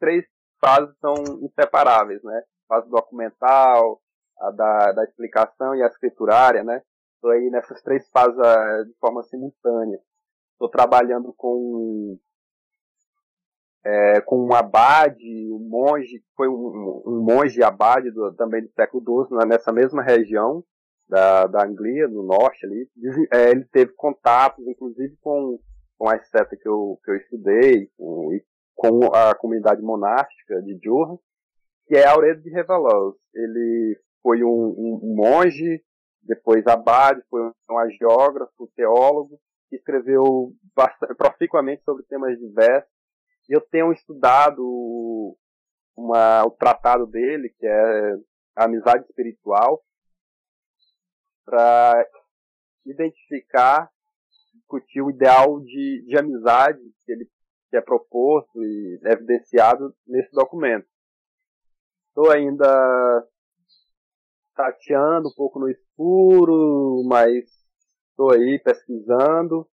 três 0.00 0.24
fases 0.60 0.94
são 0.98 1.14
inseparáveis, 1.42 2.22
né, 2.22 2.42
a 2.68 2.74
fase 2.74 2.90
documental, 2.90 4.00
a 4.40 4.50
da, 4.50 4.92
da 4.92 5.04
explicação 5.04 5.74
e 5.74 5.82
a 5.82 5.86
escriturária, 5.86 6.64
né, 6.64 6.82
Estou 7.24 7.32
aí 7.32 7.48
nessas 7.48 7.80
três 7.80 8.06
fases 8.10 8.36
uh, 8.36 8.84
de 8.84 8.92
forma 9.00 9.22
simultânea. 9.22 9.98
Estou 10.52 10.68
trabalhando 10.68 11.32
com 11.32 12.18
é, 13.82 14.20
com 14.20 14.46
um 14.46 14.52
abade, 14.52 15.50
um 15.50 15.66
monge, 15.66 16.22
foi 16.36 16.48
um, 16.48 17.02
um 17.06 17.22
monge 17.22 17.62
abade 17.62 18.10
do, 18.10 18.34
também 18.34 18.62
do 18.62 18.70
século 18.72 19.26
XII, 19.26 19.38
né, 19.38 19.46
nessa 19.46 19.72
mesma 19.72 20.02
região 20.02 20.62
da, 21.08 21.46
da 21.46 21.64
Anglia, 21.64 22.08
no 22.08 22.22
norte 22.22 22.64
ali. 22.66 22.88
É, 23.32 23.50
ele 23.50 23.64
teve 23.66 23.92
contatos, 23.92 24.66
inclusive, 24.66 25.16
com, 25.20 25.58
com 25.98 26.08
a 26.08 26.18
seta 26.24 26.56
que 26.56 26.68
eu, 26.68 26.98
que 27.04 27.10
eu 27.10 27.16
estudei, 27.16 27.88
com, 27.96 28.28
com 28.74 29.14
a 29.14 29.34
comunidade 29.34 29.82
monástica 29.82 30.60
de 30.62 30.78
Jurra, 30.82 31.16
que 31.86 31.96
é 31.96 32.06
Auredo 32.06 32.42
de 32.42 32.50
Revelos. 32.50 33.16
Ele 33.34 33.98
foi 34.22 34.42
um, 34.42 34.48
um, 34.48 35.00
um 35.02 35.14
monge 35.16 35.82
depois 36.24 36.66
Abad 36.66 37.20
foi 37.28 37.42
um 37.70 37.78
agiógrafo, 37.78 38.70
teólogo, 38.74 39.38
que 39.68 39.76
escreveu 39.76 40.52
bastante, 40.74 41.14
proficuamente 41.14 41.82
sobre 41.84 42.04
temas 42.04 42.38
diversos. 42.38 42.90
E 43.48 43.54
eu 43.54 43.60
tenho 43.60 43.92
estudado 43.92 45.36
uma, 45.96 46.44
o 46.44 46.50
tratado 46.50 47.06
dele, 47.06 47.50
que 47.58 47.66
é 47.66 48.14
a 48.56 48.64
amizade 48.64 49.04
espiritual, 49.04 49.82
para 51.44 52.06
identificar, 52.86 53.90
discutir 54.52 55.02
o 55.02 55.10
ideal 55.10 55.60
de, 55.60 56.04
de 56.06 56.18
amizade 56.18 56.80
que 57.04 57.12
ele 57.12 57.28
que 57.70 57.78
é 57.78 57.80
proposto 57.80 58.62
e 58.62 59.00
evidenciado 59.04 59.92
nesse 60.06 60.30
documento. 60.30 60.86
Estou 62.08 62.30
ainda 62.30 63.26
tateando 64.54 65.28
um 65.28 65.34
pouco 65.34 65.58
no 65.58 65.68
escuro, 65.68 67.02
mas 67.08 67.44
estou 68.10 68.32
aí 68.32 68.60
pesquisando 68.60 69.68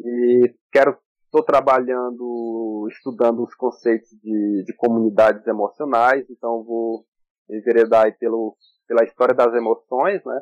e 0.00 0.52
quero 0.72 0.98
estou 1.26 1.44
trabalhando, 1.44 2.88
estudando 2.90 3.42
os 3.42 3.54
conceitos 3.54 4.08
de, 4.22 4.64
de 4.64 4.74
comunidades 4.76 5.44
emocionais, 5.46 6.28
então 6.30 6.62
vou 6.62 7.04
enveredar 7.50 8.16
pelo, 8.18 8.56
pela 8.86 9.04
história 9.04 9.34
das 9.34 9.52
emoções, 9.54 10.24
né? 10.24 10.40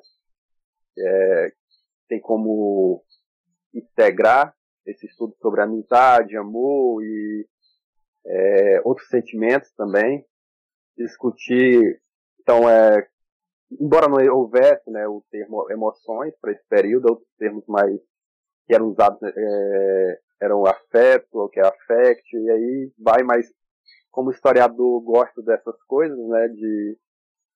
É, 0.98 1.52
tem 2.08 2.20
como 2.20 3.02
integrar 3.74 4.54
esse 4.86 5.06
estudo 5.06 5.34
sobre 5.40 5.62
amizade, 5.62 6.36
amor 6.36 7.02
e 7.02 7.46
é, 8.26 8.82
outros 8.84 9.08
sentimentos 9.08 9.72
também. 9.72 10.24
Discutir, 10.96 12.00
então, 12.40 12.68
é, 12.68 13.08
embora 13.80 14.08
não 14.08 14.34
houvesse 14.34 14.90
né, 14.90 15.06
o 15.06 15.24
termo 15.30 15.70
emoções 15.70 16.34
para 16.40 16.52
esse 16.52 16.64
período, 16.68 17.10
outros 17.10 17.28
termos 17.38 17.66
mais 17.66 17.98
que 18.66 18.74
eram 18.74 18.88
usados 18.88 19.18
é, 19.22 20.20
eram 20.40 20.66
afeto, 20.66 21.38
ou 21.38 21.48
que 21.48 21.60
é 21.60 21.66
affect, 21.66 22.36
e 22.36 22.50
aí 22.50 22.92
vai 22.98 23.22
mais, 23.22 23.46
como 24.10 24.30
historiador 24.30 25.00
gosto 25.02 25.40
dessas 25.42 25.80
coisas, 25.84 26.18
né, 26.18 26.48
de, 26.48 26.98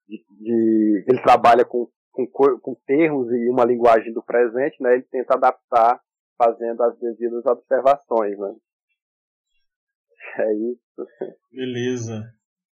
de, 0.08 0.24
de 0.38 1.04
ele 1.08 1.22
trabalha 1.22 1.64
com, 1.64 1.88
com, 2.28 2.58
com 2.60 2.74
termos 2.86 3.30
e 3.32 3.50
uma 3.50 3.64
linguagem 3.64 4.12
do 4.12 4.22
presente, 4.22 4.80
né, 4.80 4.94
ele 4.94 5.02
tenta 5.10 5.34
adaptar 5.34 6.00
fazendo 6.38 6.80
as 6.82 6.96
devidas 6.98 7.44
observações, 7.44 8.38
né. 8.38 8.54
É 10.38 10.52
isso. 10.54 11.06
Beleza. 11.50 12.22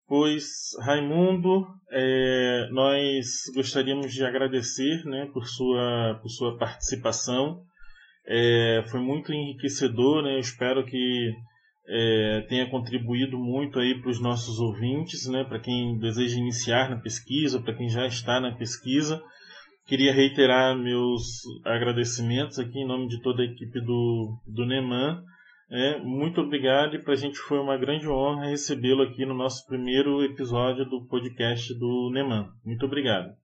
Pois, 0.06 0.44
Raimundo, 0.80 1.66
é, 1.90 2.68
nós 2.70 3.44
gostaríamos 3.54 4.12
de 4.12 4.24
agradecer 4.24 5.04
né, 5.06 5.30
por, 5.32 5.46
sua, 5.46 6.18
por 6.20 6.28
sua 6.28 6.58
participação. 6.58 7.62
É, 8.26 8.84
foi 8.90 9.00
muito 9.00 9.32
enriquecedor, 9.32 10.22
né? 10.22 10.34
Eu 10.34 10.40
espero 10.40 10.84
que 10.84 11.32
é, 11.86 12.44
tenha 12.48 12.70
contribuído 12.70 13.38
muito 13.38 13.78
aí 13.78 14.00
para 14.00 14.10
os 14.10 14.20
nossos 14.20 14.58
ouvintes, 14.60 15.26
né? 15.28 15.44
Para 15.44 15.58
quem 15.58 15.98
deseja 15.98 16.38
iniciar 16.38 16.90
na 16.90 16.96
pesquisa, 16.96 17.60
para 17.60 17.74
quem 17.74 17.88
já 17.88 18.06
está 18.06 18.40
na 18.40 18.52
pesquisa. 18.52 19.22
Queria 19.86 20.12
reiterar 20.12 20.76
meus 20.78 21.42
agradecimentos 21.64 22.58
aqui 22.58 22.78
em 22.78 22.86
nome 22.86 23.08
de 23.08 23.20
toda 23.20 23.42
a 23.42 23.46
equipe 23.46 23.80
do, 23.80 24.38
do 24.46 24.64
NEMAN. 24.64 25.22
É, 25.70 25.98
muito 26.00 26.40
obrigado 26.40 26.94
e 26.94 26.98
para 26.98 27.14
a 27.14 27.16
gente 27.16 27.38
foi 27.38 27.58
uma 27.58 27.78
grande 27.78 28.06
honra 28.06 28.50
recebê-lo 28.50 29.02
aqui 29.02 29.24
no 29.24 29.34
nosso 29.34 29.66
primeiro 29.66 30.22
episódio 30.22 30.84
do 30.84 31.06
podcast 31.06 31.74
do 31.78 32.10
NEMAN. 32.12 32.48
Muito 32.64 32.86
obrigado. 32.86 33.41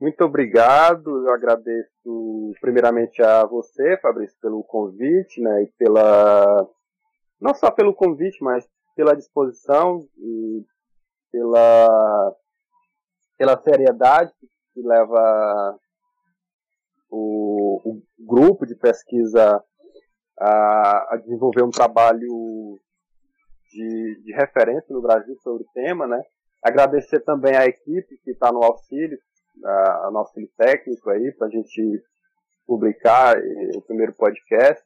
Muito 0.00 0.24
obrigado, 0.24 1.26
eu 1.26 1.32
agradeço 1.32 2.52
primeiramente 2.60 3.22
a 3.22 3.44
você, 3.46 3.96
Fabrício, 3.98 4.36
pelo 4.40 4.62
convite, 4.64 5.40
né, 5.40 5.62
e 5.62 5.66
pela, 5.78 6.68
não 7.40 7.54
só 7.54 7.70
pelo 7.70 7.94
convite, 7.94 8.42
mas 8.42 8.68
pela 8.96 9.14
disposição 9.14 10.00
e 10.18 10.64
pela, 11.30 12.36
pela 13.38 13.56
seriedade 13.62 14.32
que 14.72 14.82
leva 14.82 15.78
o, 17.08 17.80
o 17.84 18.02
grupo 18.18 18.66
de 18.66 18.74
pesquisa 18.74 19.62
a, 20.38 21.14
a, 21.14 21.16
desenvolver 21.16 21.62
um 21.62 21.70
trabalho 21.70 22.78
de, 23.70 24.22
de 24.24 24.32
referência 24.34 24.92
no 24.92 25.00
Brasil 25.00 25.36
sobre 25.36 25.62
o 25.62 25.72
tema, 25.72 26.06
né? 26.06 26.20
Agradecer 26.62 27.20
também 27.20 27.56
à 27.56 27.66
equipe 27.66 28.18
que 28.24 28.32
está 28.32 28.50
no 28.50 28.62
auxílio, 28.64 29.18
a, 29.62 30.06
a 30.06 30.10
nosso 30.12 30.34
técnico 30.56 31.10
aí, 31.10 31.32
para 31.32 31.48
a 31.48 31.50
gente 31.50 32.02
publicar 32.66 33.36
o 33.74 33.82
primeiro 33.82 34.12
podcast. 34.14 34.82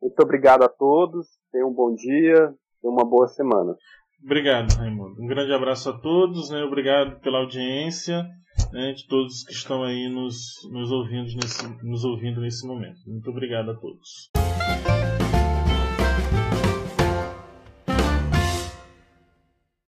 Muito 0.00 0.20
obrigado 0.20 0.62
a 0.62 0.68
todos, 0.68 1.26
tenham 1.50 1.70
um 1.70 1.74
bom 1.74 1.94
dia 1.94 2.54
e 2.82 2.86
uma 2.86 3.04
boa 3.04 3.26
semana. 3.26 3.74
Obrigado, 4.22 4.72
Raimundo. 4.74 5.22
Um 5.22 5.26
grande 5.26 5.52
abraço 5.52 5.90
a 5.90 5.98
todos, 5.98 6.50
né? 6.50 6.62
obrigado 6.62 7.20
pela 7.20 7.38
audiência 7.38 8.24
né, 8.72 8.92
de 8.92 9.06
todos 9.06 9.44
que 9.44 9.52
estão 9.52 9.82
aí 9.82 10.08
nos, 10.08 10.56
nos, 10.70 10.90
ouvindo 10.90 11.34
nesse, 11.36 11.84
nos 11.84 12.04
ouvindo 12.04 12.40
nesse 12.40 12.66
momento. 12.66 13.00
Muito 13.06 13.30
obrigado 13.30 13.70
a 13.70 13.74
todos. 13.74 14.30